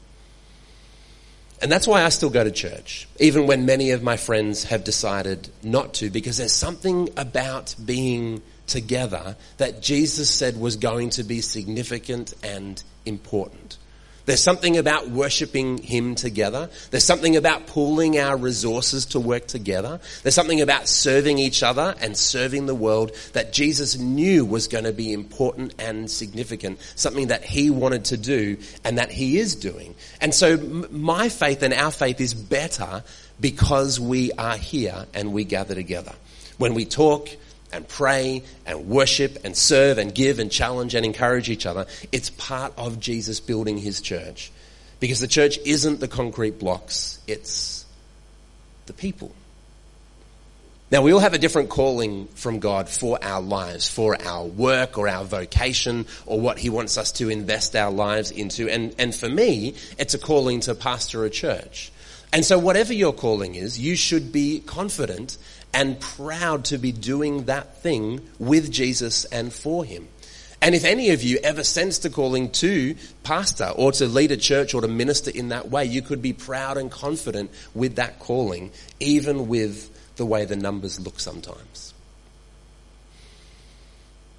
And 1.61 1.71
that's 1.71 1.85
why 1.85 2.01
I 2.01 2.09
still 2.09 2.31
go 2.31 2.43
to 2.43 2.49
church, 2.49 3.07
even 3.19 3.45
when 3.45 3.67
many 3.67 3.91
of 3.91 4.01
my 4.01 4.17
friends 4.17 4.63
have 4.63 4.83
decided 4.83 5.47
not 5.61 5.93
to, 5.93 6.09
because 6.09 6.37
there's 6.37 6.53
something 6.55 7.09
about 7.17 7.75
being 7.85 8.41
together 8.65 9.35
that 9.57 9.79
Jesus 9.79 10.27
said 10.27 10.59
was 10.59 10.75
going 10.75 11.11
to 11.11 11.23
be 11.23 11.41
significant 11.41 12.33
and 12.41 12.83
important. 13.05 13.77
There's 14.27 14.43
something 14.43 14.77
about 14.77 15.09
worshiping 15.09 15.77
Him 15.77 16.13
together. 16.13 16.69
There's 16.91 17.05
something 17.05 17.37
about 17.37 17.65
pooling 17.65 18.19
our 18.19 18.35
resources 18.35 19.05
to 19.07 19.21
work 19.21 19.47
together. 19.47 20.01
There's 20.21 20.35
something 20.35 20.59
about 20.59 20.89
serving 20.89 21.39
each 21.39 21.63
other 21.63 21.95
and 22.01 22.15
serving 22.15 22.65
the 22.65 22.75
world 22.75 23.13
that 23.31 23.53
Jesus 23.53 23.97
knew 23.97 24.43
was 24.43 24.67
going 24.67 24.83
to 24.83 24.91
be 24.91 25.13
important 25.13 25.75
and 25.79 26.11
significant. 26.11 26.81
Something 26.95 27.27
that 27.27 27.45
He 27.45 27.69
wanted 27.69 28.03
to 28.05 28.17
do 28.17 28.57
and 28.83 28.97
that 28.97 29.11
He 29.11 29.39
is 29.39 29.55
doing. 29.55 29.95
And 30.19 30.33
so 30.33 30.57
my 30.91 31.29
faith 31.29 31.63
and 31.63 31.73
our 31.73 31.91
faith 31.91 32.19
is 32.19 32.33
better 32.33 33.05
because 33.39 33.97
we 33.97 34.33
are 34.33 34.57
here 34.57 35.05
and 35.13 35.31
we 35.31 35.45
gather 35.45 35.73
together. 35.73 36.13
When 36.57 36.73
we 36.73 36.83
talk, 36.83 37.29
and 37.71 37.87
pray 37.87 38.43
and 38.65 38.87
worship 38.87 39.39
and 39.43 39.55
serve 39.55 39.97
and 39.97 40.13
give 40.13 40.39
and 40.39 40.51
challenge 40.51 40.95
and 40.95 41.05
encourage 41.05 41.49
each 41.49 41.65
other. 41.65 41.85
It's 42.11 42.29
part 42.29 42.73
of 42.77 42.99
Jesus 42.99 43.39
building 43.39 43.77
his 43.77 44.01
church. 44.01 44.51
Because 44.99 45.19
the 45.19 45.27
church 45.27 45.59
isn't 45.59 45.99
the 45.99 46.07
concrete 46.07 46.59
blocks, 46.59 47.19
it's 47.27 47.85
the 48.87 48.93
people. 48.93 49.31
Now, 50.89 51.01
we 51.01 51.11
all 51.11 51.19
have 51.19 51.33
a 51.33 51.37
different 51.37 51.67
calling 51.67 52.27
from 52.27 52.59
God 52.59 52.87
for 52.87 53.19
our 53.21 53.41
lives, 53.41 53.89
for 53.89 54.19
our 54.21 54.45
work 54.45 54.97
or 54.97 55.09
our 55.09 55.25
vocation 55.25 56.05
or 56.25 56.39
what 56.39 56.57
He 56.57 56.69
wants 56.69 56.97
us 56.97 57.11
to 57.13 57.29
invest 57.29 57.75
our 57.75 57.91
lives 57.91 58.31
into. 58.31 58.69
And, 58.69 58.95
and 58.97 59.13
for 59.13 59.27
me, 59.27 59.75
it's 59.99 60.13
a 60.13 60.17
calling 60.17 60.61
to 60.61 60.73
pastor 60.73 61.25
a 61.25 61.29
church. 61.29 61.91
And 62.31 62.45
so 62.45 62.57
whatever 62.57 62.93
your 62.93 63.11
calling 63.11 63.55
is, 63.55 63.77
you 63.77 63.97
should 63.97 64.31
be 64.31 64.61
confident 64.61 65.37
and 65.73 65.99
proud 65.99 66.65
to 66.65 66.77
be 66.77 66.91
doing 66.91 67.45
that 67.45 67.81
thing 67.81 68.21
with 68.39 68.71
Jesus 68.71 69.25
and 69.25 69.53
for 69.53 69.85
Him. 69.85 70.07
And 70.61 70.73
if 70.73 70.85
any 70.85 71.11
of 71.11 71.21
you 71.21 71.37
ever 71.43 71.63
sensed 71.63 72.03
a 72.05 72.09
calling 72.09 72.49
to 72.51 72.95
pastor 73.23 73.69
or 73.75 73.91
to 73.93 74.07
lead 74.07 74.31
a 74.31 74.37
church 74.37 74.73
or 74.73 74.81
to 74.81 74.87
minister 74.87 75.29
in 75.29 75.49
that 75.49 75.69
way, 75.69 75.85
you 75.85 76.01
could 76.01 76.21
be 76.21 76.33
proud 76.33 76.77
and 76.77 76.89
confident 76.89 77.51
with 77.75 77.97
that 77.97 78.19
calling, 78.19 78.71
even 78.99 79.47
with 79.47 80.15
the 80.15 80.25
way 80.25 80.45
the 80.45 80.55
numbers 80.55 80.99
look 80.99 81.19
sometimes. 81.19 81.93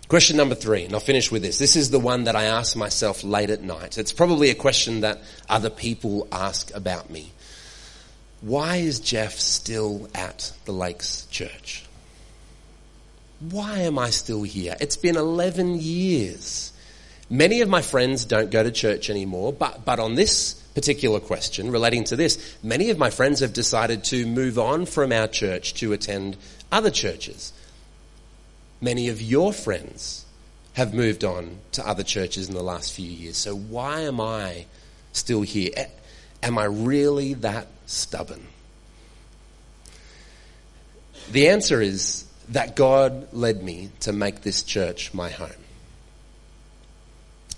Question 0.09 0.39
number 0.39 0.55
three, 0.55 0.87
and 0.87 0.95
I'll 0.95 1.01
finish 1.01 1.31
with 1.31 1.43
this. 1.43 1.59
This 1.59 1.77
is 1.77 1.91
the 1.91 2.01
one 2.01 2.25
that 2.25 2.35
I 2.35 2.45
ask 2.45 2.75
myself 2.75 3.23
late 3.23 3.51
at 3.51 3.63
night. 3.63 3.99
It's 3.99 4.11
probably 4.11 4.49
a 4.49 4.55
question 4.55 5.03
that 5.03 5.21
other 5.51 5.69
people 5.69 6.27
ask 6.33 6.75
about 6.75 7.11
me. 7.11 7.31
Why 8.41 8.77
is 8.77 9.01
Geoff 9.01 9.33
still 9.33 10.09
at 10.15 10.53
the 10.65 10.73
Lakes 10.73 11.27
Church? 11.27 11.85
Why 13.41 13.81
am 13.81 13.99
I 13.99 14.11
still 14.11 14.43
here? 14.43 14.77
It's 14.81 14.97
been 14.97 15.17
11 15.17 15.79
years. 15.81 16.73
Many 17.31 17.61
of 17.61 17.69
my 17.69 17.83
friends 17.83 18.25
don't 18.25 18.51
go 18.51 18.63
to 18.63 18.71
church 18.71 19.11
anymore, 19.11 19.53
but, 19.53 19.85
but 19.85 19.99
on 19.99 20.15
this 20.15 20.55
particular 20.75 21.21
question 21.21 21.71
relating 21.71 22.05
to 22.05 22.17
this, 22.17 22.57
many 22.63 22.91
of 22.91 22.99
my 22.99 23.11
friends 23.11 23.41
have 23.41 23.53
decided 23.53 24.05
to 24.05 24.27
move 24.27 24.59
on 24.59 24.87
from 24.87 25.13
our 25.13 25.27
church 25.27 25.75
to 25.75 25.93
attend 25.93 26.37
other 26.71 26.91
churches. 26.91 27.53
Many 28.81 29.09
of 29.09 29.21
your 29.21 29.53
friends 29.53 30.25
have 30.75 30.95
moved 30.95 31.25
on 31.25 31.59
to 31.73 31.87
other 31.87 32.05
churches 32.05 32.49
in 32.49 32.55
the 32.55 32.63
last 32.63 32.93
few 32.93 33.11
years. 33.11 33.37
So 33.37 33.57
why 33.57 34.03
am 34.03 34.21
I 34.21 34.67
still 35.13 35.43
here? 35.43 35.89
Am 36.43 36.59
I 36.59 36.65
really 36.65 37.35
that 37.35 37.67
stubborn? 37.87 38.47
The 41.31 41.49
answer 41.49 41.81
is 41.81 42.25
that 42.51 42.77
God 42.77 43.33
led 43.33 43.63
me 43.63 43.91
to 44.01 44.13
make 44.13 44.43
this 44.43 44.63
church 44.63 45.13
my 45.13 45.29
home. 45.29 45.51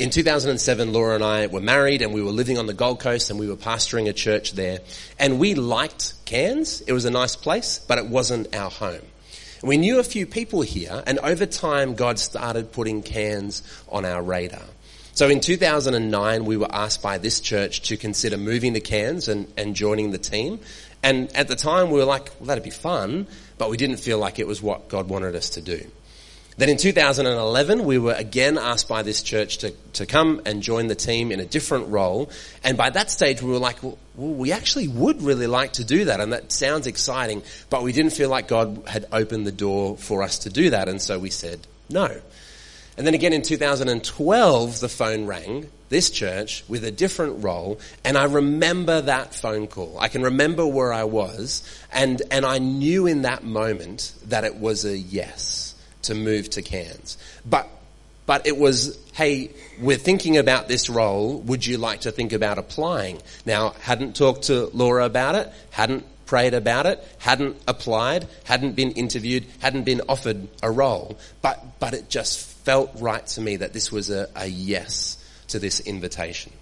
In 0.01 0.09
2007, 0.09 0.95
Laura 0.95 1.15
and 1.15 1.23
I 1.23 1.47
were 1.47 1.61
married 1.61 2.01
and 2.01 2.15
we 2.15 2.23
were 2.23 2.31
living 2.31 2.57
on 2.57 2.67
the 2.67 2.73
Gold 2.73 3.01
Coast 3.01 3.29
and 3.29 3.39
we 3.39 3.47
were 3.47 3.57
pastoring 3.57 4.09
a 4.09 4.15
church 4.15 4.53
there. 4.53 4.79
And 5.19 5.39
we 5.39 5.55
liked 5.55 6.15
Cairns. 6.25 6.81
It 6.81 6.93
was 6.93 7.05
a 7.05 7.11
nice 7.11 7.37
place, 7.37 7.79
but 7.79 7.99
it 7.99 8.07
wasn't 8.07 8.57
our 8.57 8.71
home. 8.71 9.03
We 9.63 9.77
knew 9.77 9.99
a 9.99 10.03
few 10.03 10.25
people 10.25 10.63
here 10.63 11.03
and 11.07 11.19
over 11.19 11.45
time 11.45 11.97
God 11.97 12.19
started 12.19 12.73
putting 12.73 13.03
Cairns 13.03 13.63
on 13.91 14.07
our 14.07 14.23
radar. 14.23 14.65
So 15.13 15.29
in 15.29 15.41
2009, 15.41 16.45
we 16.45 16.57
were 16.57 16.73
asked 16.73 17.03
by 17.03 17.19
this 17.19 17.41
church 17.41 17.83
to 17.83 17.97
consider 17.97 18.37
moving 18.39 18.75
to 18.75 18.81
Cairns 18.81 19.29
and, 19.29 19.53
and 19.57 19.75
joining 19.75 20.13
the 20.13 20.19
team. 20.19 20.61
And 21.03 21.35
at 21.37 21.49
the 21.49 21.57
time 21.57 21.91
we 21.91 21.99
were 21.99 22.05
like, 22.05 22.31
well, 22.39 22.47
that'd 22.47 22.65
be 22.65 22.71
fun, 22.71 23.27
but 23.59 23.71
we 23.71 23.77
didn't 23.77 23.97
feel 23.97 24.19
like 24.19 24.39
it 24.39 24.47
was 24.47 24.63
what 24.63 24.89
God 24.89 25.09
wanted 25.09 25.35
us 25.35 25.51
to 25.51 25.61
do. 25.61 25.85
Then 26.57 26.69
in 26.69 26.77
2011, 26.77 27.85
we 27.85 27.97
were 27.97 28.13
again 28.13 28.59
asked 28.59 28.87
by 28.87 29.03
this 29.03 29.23
church 29.23 29.59
to, 29.59 29.71
to 29.95 30.05
come 30.05 30.43
and 30.45 30.63
join 30.63 30.89
the 30.89 30.95
team 30.95 31.33
in 31.33 31.41
a 31.41 31.47
different 31.47 31.89
role. 31.89 32.29
And 32.63 32.77
by 32.77 32.91
that 32.91 33.11
stage, 33.11 33.41
we 33.41 33.51
were 33.51 33.59
like, 33.59 33.83
well, 33.83 33.97
we 34.15 34.53
actually 34.53 34.87
would 34.89 35.23
really 35.23 35.47
like 35.47 35.75
to 35.75 35.85
do 35.85 36.05
that. 36.07 36.21
And 36.21 36.35
that 36.35 36.53
sounds 36.53 36.87
exciting, 36.87 37.43
but 37.71 37.83
we 37.83 37.93
didn't 37.93 38.13
feel 38.13 38.29
like 38.29 38.47
God 38.47 38.83
had 38.87 39.07
opened 39.11 39.47
the 39.47 39.53
door 39.53 39.97
for 39.97 40.23
us 40.23 40.41
to 40.41 40.51
do 40.51 40.71
that. 40.71 40.87
And 40.87 41.01
so 41.01 41.19
we 41.19 41.31
said 41.31 41.67
no. 41.89 42.21
And 42.97 43.07
then 43.07 43.15
again 43.15 43.33
in 43.33 43.43
2012, 43.43 44.81
the 44.81 44.89
phone 44.89 45.27
rang, 45.27 45.71
this 45.89 46.11
church, 46.11 46.65
with 46.69 46.85
a 46.85 46.91
different 46.91 47.43
role, 47.43 47.81
and 48.05 48.17
I 48.17 48.25
remember 48.25 49.01
that 49.01 49.35
phone 49.35 49.67
call. 49.67 49.99
I 49.99 50.09
can 50.09 50.23
remember 50.23 50.67
where 50.67 50.93
I 50.93 51.05
was, 51.05 51.63
and, 51.93 52.21
and 52.31 52.45
I 52.45 52.59
knew 52.59 53.07
in 53.07 53.23
that 53.23 53.43
moment 53.43 54.15
that 54.27 54.45
it 54.45 54.57
was 54.57 54.85
a 54.85 54.97
yes 54.97 55.75
to 56.03 56.15
move 56.15 56.51
to 56.51 56.63
Cairns. 56.63 57.19
But, 57.45 57.69
but 58.27 58.47
it 58.47 58.57
was, 58.57 58.99
hey, 59.13 59.51
we're 59.81 59.97
thinking 59.97 60.37
about 60.37 60.69
this 60.69 60.89
role. 60.89 61.41
Would 61.41 61.67
you 61.67 61.79
like 61.79 62.03
to 62.03 62.13
think 62.13 62.33
about 62.33 62.59
applying? 62.59 63.21
Now, 63.45 63.71
hadn't 63.81 64.17
talked 64.17 64.45
to 64.45 64.71
Laura 64.73 65.05
about 65.05 65.35
it, 65.35 65.51
hadn't 65.71 66.05
prayed 66.27 66.55
about 66.55 66.87
it, 66.87 67.05
hadn't 67.19 67.57
applied, 67.67 68.29
hadn't 68.45 68.77
been 68.77 68.93
interviewed, 68.93 69.45
hadn't 69.59 69.83
been 69.83 70.01
offered 70.09 70.47
a 70.63 70.71
role. 70.71 71.19
But, 71.43 71.81
but 71.81 71.93
it 71.93 72.09
just 72.09 72.50
felt 72.65 72.91
right 73.01 73.27
to 73.29 73.41
me 73.41 73.57
that 73.57 73.73
this 73.73 73.91
was 73.91 74.11
a, 74.11 74.29
a 74.37 74.47
yes 74.47 75.17
to 75.49 75.59
this 75.59 75.81
invitation. 75.81 76.53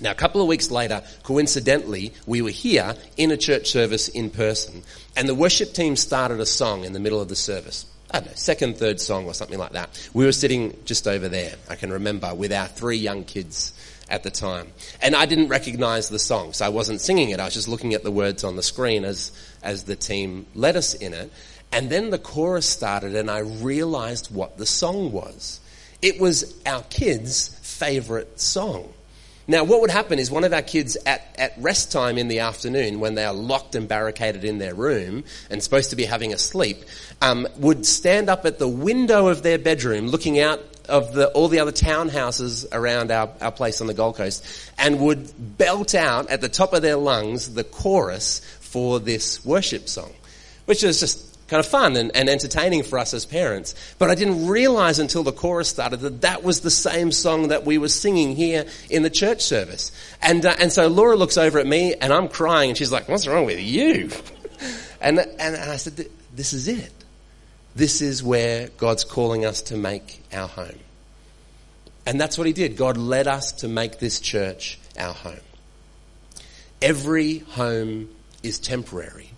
Now, 0.00 0.12
a 0.12 0.14
couple 0.14 0.40
of 0.40 0.48
weeks 0.48 0.70
later, 0.70 1.02
coincidentally, 1.24 2.14
we 2.26 2.40
were 2.40 2.50
here 2.50 2.94
in 3.16 3.30
a 3.30 3.36
church 3.36 3.70
service 3.70 4.08
in 4.08 4.30
person, 4.30 4.82
and 5.14 5.28
the 5.28 5.34
worship 5.34 5.74
team 5.74 5.94
started 5.94 6.40
a 6.40 6.46
song 6.46 6.84
in 6.84 6.92
the 6.94 7.00
middle 7.00 7.20
of 7.20 7.28
the 7.28 7.36
service. 7.36 7.84
I 8.10 8.20
don't 8.20 8.28
know, 8.28 8.34
second, 8.34 8.76
third 8.76 9.00
song 9.00 9.26
or 9.26 9.34
something 9.34 9.58
like 9.58 9.72
that. 9.72 10.10
We 10.14 10.24
were 10.24 10.32
sitting 10.32 10.76
just 10.84 11.06
over 11.06 11.28
there, 11.28 11.54
I 11.68 11.76
can 11.76 11.92
remember, 11.92 12.34
with 12.34 12.52
our 12.52 12.66
three 12.66 12.96
young 12.96 13.24
kids 13.24 13.72
at 14.08 14.22
the 14.22 14.30
time. 14.30 14.68
And 15.00 15.14
I 15.14 15.26
didn't 15.26 15.48
recognize 15.48 16.08
the 16.08 16.18
song, 16.18 16.52
so 16.52 16.66
I 16.66 16.70
wasn't 16.70 17.00
singing 17.00 17.30
it. 17.30 17.38
I 17.38 17.44
was 17.44 17.54
just 17.54 17.68
looking 17.68 17.94
at 17.94 18.02
the 18.02 18.10
words 18.10 18.42
on 18.42 18.56
the 18.56 18.62
screen 18.62 19.04
as, 19.04 19.32
as 19.62 19.84
the 19.84 19.96
team 19.96 20.46
led 20.54 20.76
us 20.76 20.94
in 20.94 21.14
it. 21.14 21.30
And 21.72 21.90
then 21.90 22.10
the 22.10 22.18
chorus 22.18 22.68
started 22.68 23.14
and 23.14 23.30
I 23.30 23.38
realized 23.38 24.34
what 24.34 24.58
the 24.58 24.66
song 24.66 25.12
was. 25.12 25.60
It 26.02 26.20
was 26.20 26.60
our 26.66 26.82
kids' 26.84 27.48
favorite 27.62 28.40
song. 28.40 28.92
Now, 29.46 29.64
what 29.64 29.80
would 29.80 29.90
happen 29.90 30.18
is 30.20 30.30
one 30.30 30.44
of 30.44 30.52
our 30.52 30.62
kids 30.62 30.96
at, 31.06 31.34
at 31.36 31.54
rest 31.58 31.90
time 31.90 32.18
in 32.18 32.28
the 32.28 32.38
afternoon, 32.38 33.00
when 33.00 33.16
they 33.16 33.24
are 33.24 33.34
locked 33.34 33.74
and 33.74 33.88
barricaded 33.88 34.44
in 34.44 34.58
their 34.58 34.74
room 34.74 35.24
and 35.50 35.60
supposed 35.60 35.90
to 35.90 35.96
be 35.96 36.04
having 36.04 36.32
a 36.32 36.38
sleep, 36.38 36.84
um, 37.20 37.48
would 37.56 37.84
stand 37.84 38.28
up 38.28 38.46
at 38.46 38.60
the 38.60 38.68
window 38.68 39.26
of 39.26 39.42
their 39.42 39.58
bedroom 39.58 40.06
looking 40.06 40.38
out 40.38 40.60
of 40.88 41.14
the, 41.14 41.28
all 41.30 41.48
the 41.48 41.58
other 41.58 41.72
townhouses 41.72 42.66
around 42.72 43.10
our, 43.10 43.30
our 43.40 43.50
place 43.50 43.80
on 43.80 43.86
the 43.86 43.94
Gold 43.94 44.16
Coast 44.16 44.44
and 44.78 45.00
would 45.00 45.58
belt 45.58 45.94
out 45.94 46.30
at 46.30 46.40
the 46.40 46.48
top 46.48 46.72
of 46.72 46.82
their 46.82 46.96
lungs 46.96 47.54
the 47.54 47.64
chorus 47.64 48.40
for 48.60 49.00
this 49.00 49.44
worship 49.44 49.88
song, 49.88 50.12
which 50.66 50.84
is 50.84 51.00
just 51.00 51.29
kind 51.50 51.60
of 51.60 51.66
fun 51.66 51.96
and, 51.96 52.14
and, 52.14 52.30
entertaining 52.30 52.84
for 52.84 52.98
us 52.98 53.12
as 53.12 53.26
parents. 53.26 53.74
But 53.98 54.08
I 54.08 54.14
didn't 54.14 54.46
realize 54.46 55.00
until 55.00 55.24
the 55.24 55.32
chorus 55.32 55.68
started 55.68 55.98
that 56.00 56.20
that 56.20 56.44
was 56.44 56.60
the 56.60 56.70
same 56.70 57.10
song 57.10 57.48
that 57.48 57.66
we 57.66 57.76
were 57.76 57.88
singing 57.88 58.36
here 58.36 58.66
in 58.88 59.02
the 59.02 59.10
church 59.10 59.42
service. 59.42 59.90
And, 60.22 60.46
uh, 60.46 60.54
and 60.60 60.72
so 60.72 60.86
Laura 60.86 61.16
looks 61.16 61.36
over 61.36 61.58
at 61.58 61.66
me 61.66 61.94
and 62.00 62.12
I'm 62.12 62.28
crying 62.28 62.70
and 62.70 62.78
she's 62.78 62.92
like, 62.92 63.08
what's 63.08 63.26
wrong 63.26 63.46
with 63.46 63.58
you? 63.58 64.10
and, 65.00 65.18
and, 65.18 65.40
and 65.40 65.70
I 65.70 65.76
said, 65.76 66.08
this 66.34 66.52
is 66.52 66.68
it. 66.68 66.92
This 67.74 68.00
is 68.00 68.22
where 68.22 68.68
God's 68.78 69.02
calling 69.02 69.44
us 69.44 69.62
to 69.62 69.76
make 69.76 70.22
our 70.32 70.46
home. 70.46 70.78
And 72.06 72.20
that's 72.20 72.38
what 72.38 72.46
he 72.46 72.52
did. 72.52 72.76
God 72.76 72.96
led 72.96 73.26
us 73.26 73.52
to 73.52 73.68
make 73.68 73.98
this 73.98 74.20
church 74.20 74.78
our 74.96 75.14
home. 75.14 75.34
Every 76.80 77.38
home 77.38 78.08
is 78.42 78.60
temporary 78.60 79.30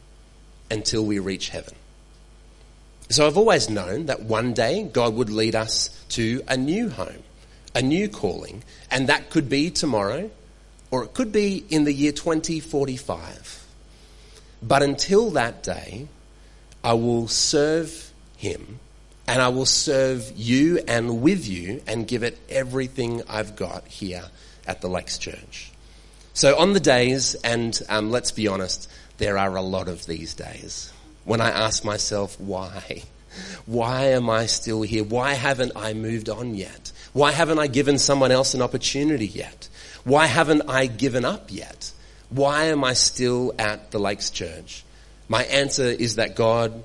until 0.70 1.04
we 1.04 1.18
reach 1.18 1.48
heaven. 1.48 1.74
So 3.12 3.26
I've 3.26 3.36
always 3.36 3.68
known 3.68 4.06
that 4.06 4.22
one 4.22 4.54
day 4.54 4.84
God 4.84 5.14
would 5.16 5.28
lead 5.28 5.54
us 5.54 5.90
to 6.10 6.42
a 6.48 6.56
new 6.56 6.88
home, 6.88 7.22
a 7.74 7.82
new 7.82 8.08
calling, 8.08 8.64
and 8.90 9.10
that 9.10 9.28
could 9.28 9.50
be 9.50 9.70
tomorrow 9.70 10.30
or 10.90 11.04
it 11.04 11.12
could 11.12 11.30
be 11.30 11.62
in 11.68 11.84
the 11.84 11.92
year 11.92 12.12
2045. 12.12 13.66
But 14.62 14.82
until 14.82 15.30
that 15.32 15.62
day, 15.62 16.08
I 16.82 16.94
will 16.94 17.28
serve 17.28 18.10
Him 18.38 18.80
and 19.26 19.42
I 19.42 19.48
will 19.48 19.66
serve 19.66 20.32
you 20.34 20.78
and 20.88 21.20
with 21.20 21.46
you 21.46 21.82
and 21.86 22.08
give 22.08 22.22
it 22.22 22.38
everything 22.48 23.22
I've 23.28 23.56
got 23.56 23.86
here 23.88 24.24
at 24.66 24.80
the 24.80 24.88
Lakes 24.88 25.18
Church. 25.18 25.70
So 26.32 26.58
on 26.58 26.72
the 26.72 26.80
days, 26.80 27.34
and 27.34 27.78
um, 27.90 28.10
let's 28.10 28.30
be 28.30 28.48
honest, 28.48 28.90
there 29.18 29.36
are 29.36 29.54
a 29.54 29.62
lot 29.62 29.88
of 29.88 30.06
these 30.06 30.32
days 30.32 30.91
when 31.24 31.40
I 31.40 31.50
ask 31.50 31.84
myself, 31.84 32.38
why? 32.40 33.02
Why 33.66 34.06
am 34.06 34.28
I 34.28 34.46
still 34.46 34.82
here? 34.82 35.04
Why 35.04 35.34
haven't 35.34 35.72
I 35.76 35.94
moved 35.94 36.28
on 36.28 36.54
yet? 36.54 36.92
Why 37.12 37.32
haven't 37.32 37.58
I 37.58 37.66
given 37.66 37.98
someone 37.98 38.30
else 38.30 38.54
an 38.54 38.62
opportunity 38.62 39.26
yet? 39.26 39.68
Why 40.04 40.26
haven't 40.26 40.62
I 40.68 40.86
given 40.86 41.24
up 41.24 41.52
yet? 41.52 41.92
Why 42.30 42.64
am 42.64 42.82
I 42.82 42.94
still 42.94 43.54
at 43.58 43.90
the 43.90 43.98
Lakes 43.98 44.30
Church? 44.30 44.84
My 45.28 45.44
answer 45.44 45.84
is 45.84 46.16
that 46.16 46.34
God 46.34 46.82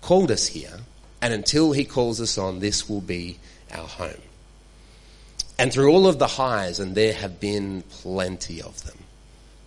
called 0.00 0.30
us 0.30 0.46
here, 0.46 0.78
and 1.20 1.34
until 1.34 1.72
He 1.72 1.84
calls 1.84 2.20
us 2.20 2.38
on, 2.38 2.60
this 2.60 2.88
will 2.88 3.00
be 3.00 3.38
our 3.72 3.86
home. 3.86 4.22
And 5.58 5.72
through 5.72 5.92
all 5.92 6.06
of 6.06 6.18
the 6.18 6.26
highs, 6.26 6.80
and 6.80 6.94
there 6.94 7.12
have 7.12 7.40
been 7.40 7.82
plenty 7.82 8.62
of 8.62 8.82
them, 8.84 8.98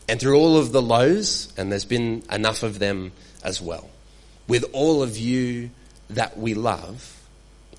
and 0.07 0.19
through 0.19 0.37
all 0.37 0.57
of 0.57 0.71
the 0.71 0.81
lows, 0.81 1.53
and 1.57 1.71
there's 1.71 1.85
been 1.85 2.23
enough 2.31 2.63
of 2.63 2.79
them 2.79 3.11
as 3.43 3.61
well. 3.61 3.89
With 4.47 4.65
all 4.73 5.03
of 5.03 5.17
you 5.17 5.69
that 6.09 6.37
we 6.37 6.53
love, 6.53 7.19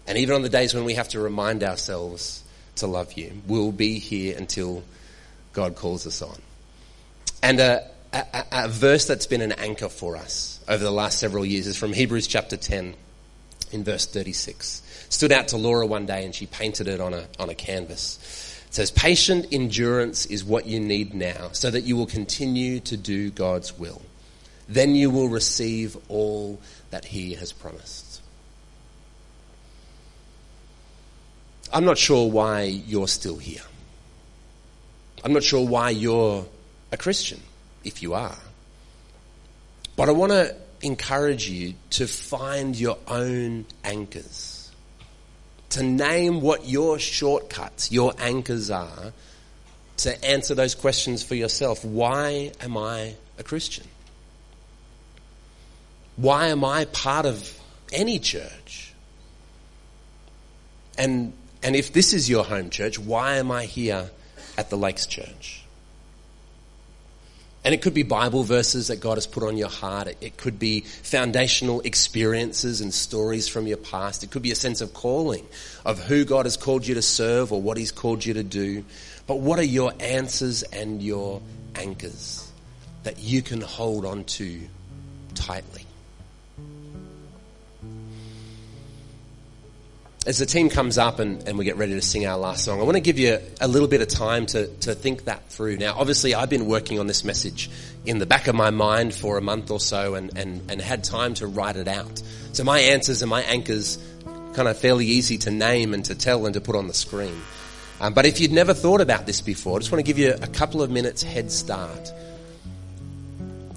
and 0.07 0.19
even 0.19 0.35
on 0.35 0.43
the 0.43 0.49
days 0.49 0.75
when 0.75 0.85
we 0.85 0.95
have 0.95 1.09
to 1.11 1.21
remind 1.21 1.63
ourselves 1.63 2.43
to 2.77 2.87
love 2.87 3.13
you, 3.15 3.33
we'll 3.47 3.73
be 3.73 3.99
here 3.99 4.37
until 4.37 4.83
God 5.53 5.77
calls 5.77 6.07
us 6.07 6.21
on. 6.23 6.37
And 7.43 7.61
a, 7.61 7.89
a, 8.13 8.45
a 8.53 8.69
verse 8.69 9.07
that's 9.07 9.27
been 9.27 9.41
an 9.41 9.53
anchor 9.53 9.89
for 9.89 10.17
us 10.17 10.63
over 10.69 10.83
the 10.83 10.91
last 10.91 11.19
several 11.19 11.45
years 11.45 11.67
is 11.67 11.77
from 11.77 11.93
Hebrews 11.93 12.27
chapter 12.27 12.57
10 12.57 12.95
in 13.73 13.85
verse 13.85 14.07
36. 14.07 14.83
Stood 15.09 15.33
out 15.33 15.49
to 15.49 15.57
Laura 15.57 15.87
one 15.87 16.07
day 16.07 16.25
and 16.25 16.35
she 16.35 16.47
painted 16.47 16.89
it 16.89 17.01
on 17.01 17.15
a, 17.15 17.27
on 17.39 17.51
a 17.51 17.55
canvas. 17.55 18.19
It 18.69 18.75
says, 18.75 18.91
Patient 18.91 19.47
endurance 19.53 20.27
is 20.27 20.45
what 20.45 20.67
you 20.67 20.81
need 20.81 21.15
now 21.15 21.51
so 21.53 21.71
that 21.71 21.83
you 21.83 21.97
will 21.97 22.07
continue 22.07 22.81
to 22.81 22.97
do 22.97 23.31
God's 23.31 23.79
will. 23.79 24.01
Then 24.69 24.95
you 24.95 25.11
will 25.11 25.29
receive 25.29 25.97
all 26.09 26.61
that 26.91 27.05
He 27.05 27.35
has 27.35 27.53
promised. 27.53 28.23
I'm 31.73 31.85
not 31.85 31.99
sure 31.99 32.31
why 32.31 32.63
you're 32.63 33.09
still 33.09 33.37
here. 33.37 33.63
I'm 35.25 35.33
not 35.33 35.43
sure 35.43 35.67
why 35.67 35.91
you're 35.91 36.47
a 36.93 36.97
Christian, 36.97 37.41
if 37.83 38.03
you 38.03 38.15
are. 38.15 38.39
But 39.97 40.09
I 40.09 40.13
want 40.13 40.33
to 40.33 40.55
encourage 40.83 41.49
you 41.49 41.75
to 41.91 42.07
find 42.07 42.79
your 42.79 42.99
own 43.09 43.65
anchors. 43.83 44.71
To 45.71 45.83
name 45.83 46.41
what 46.41 46.69
your 46.69 46.99
shortcuts, 46.99 47.91
your 47.91 48.15
anchors 48.19 48.71
are, 48.71 49.13
to 49.99 50.25
answer 50.25 50.55
those 50.55 50.75
questions 50.75 51.23
for 51.23 51.35
yourself. 51.35 51.85
Why 51.85 52.53
am 52.61 52.77
I 52.77 53.15
a 53.39 53.43
Christian? 53.43 53.87
Why 56.17 56.49
am 56.49 56.65
I 56.65 56.85
part 56.87 57.27
of 57.27 57.59
any 57.93 58.19
church? 58.19 58.93
And, 60.97 61.33
and 61.63 61.75
if 61.75 61.93
this 61.93 62.13
is 62.13 62.31
your 62.31 62.45
home 62.45 62.71
church, 62.71 62.99
why 62.99 63.37
am 63.37 63.51
I 63.51 63.65
here 63.65 64.11
at 64.57 64.71
the 64.71 64.77
Lakes 64.77 65.07
Church? 65.07 65.65
And 67.65 67.73
it 67.73 67.81
could 67.81 67.95
be 67.95 68.03
Bible 68.03 68.43
verses 68.43 68.89
that 68.89 69.01
God 69.01 69.15
has 69.15 69.27
put 69.27 69.43
on 69.43 69.57
your 69.57 69.71
heart. 69.71 70.09
It 70.21 70.37
could 70.37 70.59
be 70.59 70.81
foundational 70.81 71.81
experiences 71.81 72.83
and 72.83 72.93
stories 72.93 73.49
from 73.49 73.67
your 73.67 73.79
past. 73.79 74.23
It 74.23 74.31
could 74.31 74.43
be 74.43 74.51
a 74.51 74.57
sense 74.57 74.83
of 74.83 74.93
calling 74.93 75.47
of 75.85 75.99
who 75.99 76.27
God 76.27 76.45
has 76.45 76.59
called 76.59 76.87
you 76.87 76.95
to 76.95 77.03
serve 77.03 77.53
or 77.53 77.63
what 77.63 77.79
He's 77.79 77.91
called 77.91 78.25
you 78.25 78.35
to 78.35 78.43
do. 78.43 78.85
But 79.27 79.41
what 79.41 79.59
are 79.59 79.65
your 79.65 79.95
answers 79.99 80.63
and 80.63 81.03
your 81.03 81.41
anchors 81.75 82.53
that 83.03 83.19
you 83.21 83.41
can 83.41 83.63
hold 83.63 84.05
on 84.05 84.25
to 84.25 84.61
tightly? 85.35 85.87
As 90.27 90.39
the 90.39 90.47
team 90.47 90.71
comes 90.71 90.97
up 90.97 91.19
and, 91.19 91.47
and 91.47 91.59
we 91.59 91.65
get 91.65 91.77
ready 91.77 91.93
to 91.93 92.01
sing 92.01 92.27
our 92.27 92.39
last 92.39 92.65
song, 92.65 92.81
I 92.81 92.85
want 92.85 92.97
to 92.97 93.01
give 93.01 93.19
you 93.19 93.39
a 93.61 93.69
little 93.69 93.89
bit 93.89 94.01
of 94.01 94.09
time 94.09 94.47
to, 94.47 94.67
to 94.67 94.95
think 94.95 95.25
that 95.25 95.51
through. 95.51 95.77
Now, 95.77 95.97
obviously, 95.99 96.35
I've 96.35 96.49
been 96.49 96.67
working 96.67 96.99
on 96.99 97.07
this 97.07 97.25
message 97.25 97.71
in 98.07 98.19
the 98.19 98.27
back 98.27 98.47
of 98.47 98.55
my 98.55 98.71
mind 98.71 99.15
for 99.15 99.37
a 99.37 99.43
month 99.43 99.71
or 99.71 99.81
so 99.81 100.15
and, 100.15 100.37
and, 100.37 100.71
and 100.71 100.81
had 100.81 101.05
time 101.05 101.35
to 101.35 101.47
write 101.47 101.77
it 101.77 101.89
out. 101.89 102.23
So 102.53 102.65
my 102.65 102.79
answers 102.79 103.21
and 103.21 103.29
my 103.29 103.43
anchors 103.43 103.99
kind 104.55 104.69
of 104.69 104.79
fairly 104.79 105.07
easy 105.07 105.37
to 105.39 105.51
name 105.51 105.93
and 105.93 106.05
to 106.07 106.15
tell 106.15 106.47
and 106.47 106.55
to 106.55 106.61
put 106.61 106.75
on 106.75 106.87
the 106.87 106.95
screen. 106.95 107.39
Um, 108.01 108.15
but 108.15 108.25
if 108.25 108.41
you'd 108.41 108.53
never 108.53 108.73
thought 108.73 109.01
about 109.01 109.27
this 109.27 109.41
before, 109.41 109.77
I 109.77 109.81
just 109.81 109.93
want 109.93 110.05
to 110.05 110.07
give 110.07 110.19
you 110.19 110.35
a 110.41 110.47
couple 110.47 110.83
of 110.83 110.91
minutes 110.91 111.23
head 111.23 111.51
start. 111.51 112.13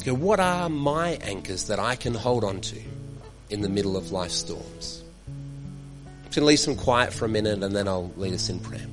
Go, 0.05 0.13
what 0.13 0.39
are 0.39 0.69
my 0.69 1.17
anchors 1.21 1.65
that 1.67 1.79
I 1.79 1.97
can 1.97 2.13
hold 2.13 2.45
on 2.45 2.62
to 2.62 2.79
in 3.49 3.62
the 3.62 3.67
middle 3.67 3.97
of 3.97 4.13
life 4.13 4.31
storms? 4.31 4.96
Going 6.35 6.43
to 6.43 6.45
leave 6.45 6.59
some 6.59 6.75
quiet 6.75 7.13
for 7.13 7.25
a 7.25 7.29
minute 7.29 7.63
and 7.63 7.75
then 7.75 7.87
I'll 7.87 8.11
lead 8.17 8.33
us 8.33 8.49
in 8.49 8.59
prayer. 8.59 8.85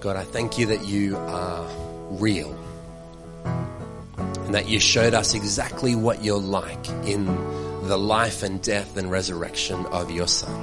God, 0.00 0.14
I 0.14 0.22
thank 0.22 0.58
you 0.58 0.66
that 0.66 0.86
you 0.86 1.16
are 1.16 1.68
real 2.10 2.56
and 3.44 4.54
that 4.54 4.68
you 4.68 4.78
showed 4.78 5.12
us 5.12 5.34
exactly 5.34 5.96
what 5.96 6.22
you're 6.22 6.38
like 6.38 6.88
in 7.04 7.26
the 7.88 7.98
life 7.98 8.44
and 8.44 8.62
death 8.62 8.96
and 8.96 9.10
resurrection 9.10 9.84
of 9.86 10.10
your 10.12 10.28
Son. 10.28 10.54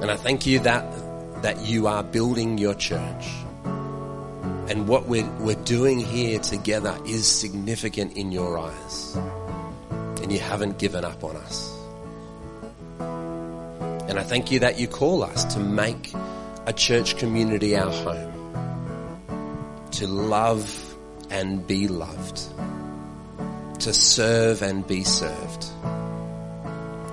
And 0.00 0.08
I 0.08 0.16
thank 0.16 0.46
you 0.46 0.60
that, 0.60 1.42
that 1.42 1.66
you 1.66 1.88
are 1.88 2.04
building 2.04 2.58
your 2.58 2.74
church. 2.74 3.26
And 3.64 4.86
what 4.86 5.06
we're, 5.06 5.28
we're 5.40 5.62
doing 5.64 5.98
here 5.98 6.38
together 6.38 6.96
is 7.04 7.26
significant 7.26 8.16
in 8.16 8.30
your 8.30 8.56
eyes. 8.56 9.16
And 10.22 10.30
you 10.30 10.38
haven't 10.38 10.78
given 10.78 11.04
up 11.04 11.24
on 11.24 11.36
us. 11.36 11.76
And 14.08 14.16
I 14.18 14.22
thank 14.22 14.52
you 14.52 14.60
that 14.60 14.78
you 14.78 14.86
call 14.86 15.24
us 15.24 15.44
to 15.54 15.60
make 15.60 16.12
a 16.66 16.72
church 16.72 17.18
community 17.18 17.76
our 17.76 17.90
home, 17.90 19.86
to 19.90 20.06
love 20.06 20.96
and 21.30 21.66
be 21.66 21.88
loved, 21.88 22.40
to 23.80 23.92
serve 23.92 24.62
and 24.62 24.86
be 24.86 25.04
served, 25.04 25.66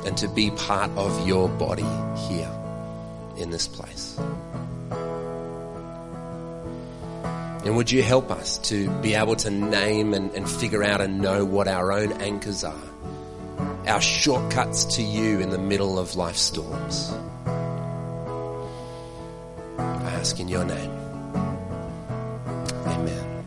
and 0.06 0.16
to 0.18 0.30
be 0.30 0.52
part 0.52 0.90
of 0.92 1.28
your 1.28 1.50
body 1.50 1.84
here 2.30 2.52
in 3.38 3.50
this 3.50 3.68
place. 3.68 4.18
And 7.64 7.76
would 7.76 7.92
you 7.92 8.02
help 8.02 8.32
us 8.32 8.58
to 8.70 8.90
be 9.02 9.16
able 9.16 9.36
to 9.36 9.50
name 9.52 10.14
and, 10.14 10.32
and 10.34 10.50
figure 10.50 10.84
out 10.84 11.02
and 11.02 11.20
know 11.20 11.44
what 11.44 11.68
our 11.68 11.92
own 11.92 12.14
anchors 12.14 12.64
are, 12.64 12.90
our 13.86 14.02
shortcuts 14.02 14.96
to 14.96 15.04
you 15.04 15.40
in 15.40 15.50
the 15.50 15.60
middle 15.60 16.00
of 16.00 16.16
life 16.16 16.38
storms? 16.38 17.14
Ask 20.21 20.39
in 20.39 20.47
your 20.47 20.63
name. 20.63 20.91
Amen. 22.86 23.45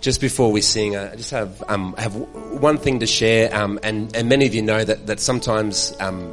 Just 0.00 0.22
before 0.22 0.50
we 0.50 0.62
sing, 0.62 0.96
I 0.96 1.14
just 1.16 1.32
have 1.32 1.62
um, 1.68 1.94
have 1.98 2.14
one 2.14 2.78
thing 2.78 3.00
to 3.00 3.06
share, 3.06 3.54
um, 3.54 3.78
and 3.82 4.16
and 4.16 4.30
many 4.30 4.46
of 4.46 4.54
you 4.54 4.62
know 4.62 4.82
that 4.82 5.06
that 5.06 5.20
sometimes 5.20 5.94
um, 6.00 6.32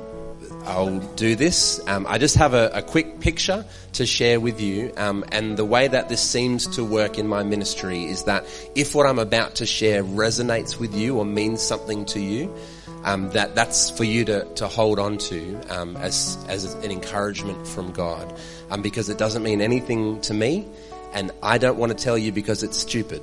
I'll 0.64 1.00
do 1.18 1.36
this. 1.36 1.82
Um, 1.88 2.08
I 2.08 2.18
just 2.18 2.38
have 2.38 2.54
a, 2.54 2.70
a, 2.74 2.82
quick 2.82 3.20
picture 3.20 3.66
to 3.94 4.06
share 4.06 4.40
with 4.40 4.62
you, 4.62 4.94
um, 4.96 5.26
and 5.34 5.58
the 5.58 5.66
way 5.66 5.90
that 5.90 6.08
this 6.08 6.22
seems 6.22 6.68
to 6.78 6.86
work 6.86 7.18
in 7.18 7.28
my 7.28 7.44
ministry 7.44 8.06
is 8.06 8.24
that 8.24 8.46
if 8.76 8.96
what 8.96 9.08
I'm 9.08 9.20
about 9.20 9.56
to 9.56 9.66
share 9.66 10.06
resonates 10.06 10.80
with 10.80 10.96
you 10.96 11.18
or 11.18 11.26
means 11.26 11.62
something 11.62 12.06
to 12.06 12.22
you, 12.22 12.56
um, 13.04 13.30
that 13.32 13.56
that's 13.56 13.90
for 13.90 14.04
you 14.04 14.26
to, 14.26 14.46
to 14.56 14.68
hold 14.68 15.00
on 15.00 15.18
to 15.18 15.60
um, 15.70 15.98
as, 15.98 16.38
as 16.48 16.74
an 16.74 16.92
encouragement 16.92 17.68
from 17.68 17.92
God. 17.92 18.34
Um, 18.70 18.82
because 18.82 19.10
it 19.10 19.18
doesn't 19.18 19.42
mean 19.42 19.62
anything 19.62 20.22
to 20.22 20.34
me, 20.34 20.68
and 21.14 21.32
I 21.42 21.58
don't 21.58 21.78
want 21.78 21.98
to 21.98 22.04
tell 22.04 22.18
you 22.18 22.32
because 22.32 22.62
it's 22.64 22.78
stupid. 22.78 23.22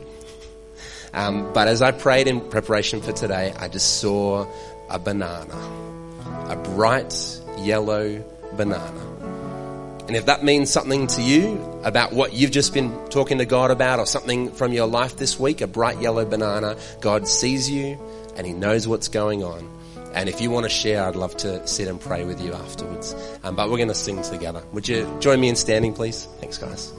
Um, 1.14 1.52
but 1.52 1.68
as 1.68 1.82
I 1.82 1.92
prayed 1.92 2.26
in 2.26 2.40
preparation 2.40 3.00
for 3.00 3.12
today, 3.12 3.54
I 3.58 3.68
just 3.68 4.00
saw 4.00 4.46
a 4.90 4.98
banana, 4.98 5.56
a 6.48 6.56
bright 6.56 7.40
yellow 7.58 8.22
banana 8.56 9.06
And 10.06 10.14
if 10.14 10.26
that 10.26 10.44
means 10.44 10.70
something 10.70 11.06
to 11.08 11.22
you 11.22 11.60
about 11.82 12.12
what 12.12 12.32
you've 12.32 12.52
just 12.52 12.72
been 12.72 12.92
talking 13.08 13.38
to 13.38 13.44
God 13.44 13.70
about 13.70 13.98
or 13.98 14.06
something 14.06 14.52
from 14.52 14.72
your 14.72 14.86
life 14.86 15.16
this 15.16 15.38
week, 15.38 15.60
a 15.60 15.66
bright 15.66 16.00
yellow 16.00 16.24
banana, 16.24 16.76
God 17.00 17.26
sees 17.26 17.68
you 17.68 17.98
and 18.36 18.46
He 18.46 18.52
knows 18.52 18.86
what's 18.86 19.08
going 19.08 19.42
on. 19.42 19.68
And 20.14 20.28
if 20.28 20.40
you 20.40 20.50
want 20.50 20.64
to 20.64 20.70
share, 20.70 21.04
I'd 21.04 21.16
love 21.16 21.36
to 21.38 21.66
sit 21.66 21.88
and 21.88 22.00
pray 22.00 22.24
with 22.24 22.40
you 22.40 22.54
afterwards. 22.54 23.14
Um, 23.42 23.54
but 23.54 23.68
we're 23.68 23.76
going 23.76 23.88
to 23.88 23.94
sing 23.94 24.22
together. 24.22 24.62
Would 24.72 24.88
you 24.88 25.14
join 25.20 25.40
me 25.40 25.48
in 25.48 25.56
standing, 25.56 25.92
please? 25.92 26.26
Thanks, 26.40 26.56
guys. 26.56 26.92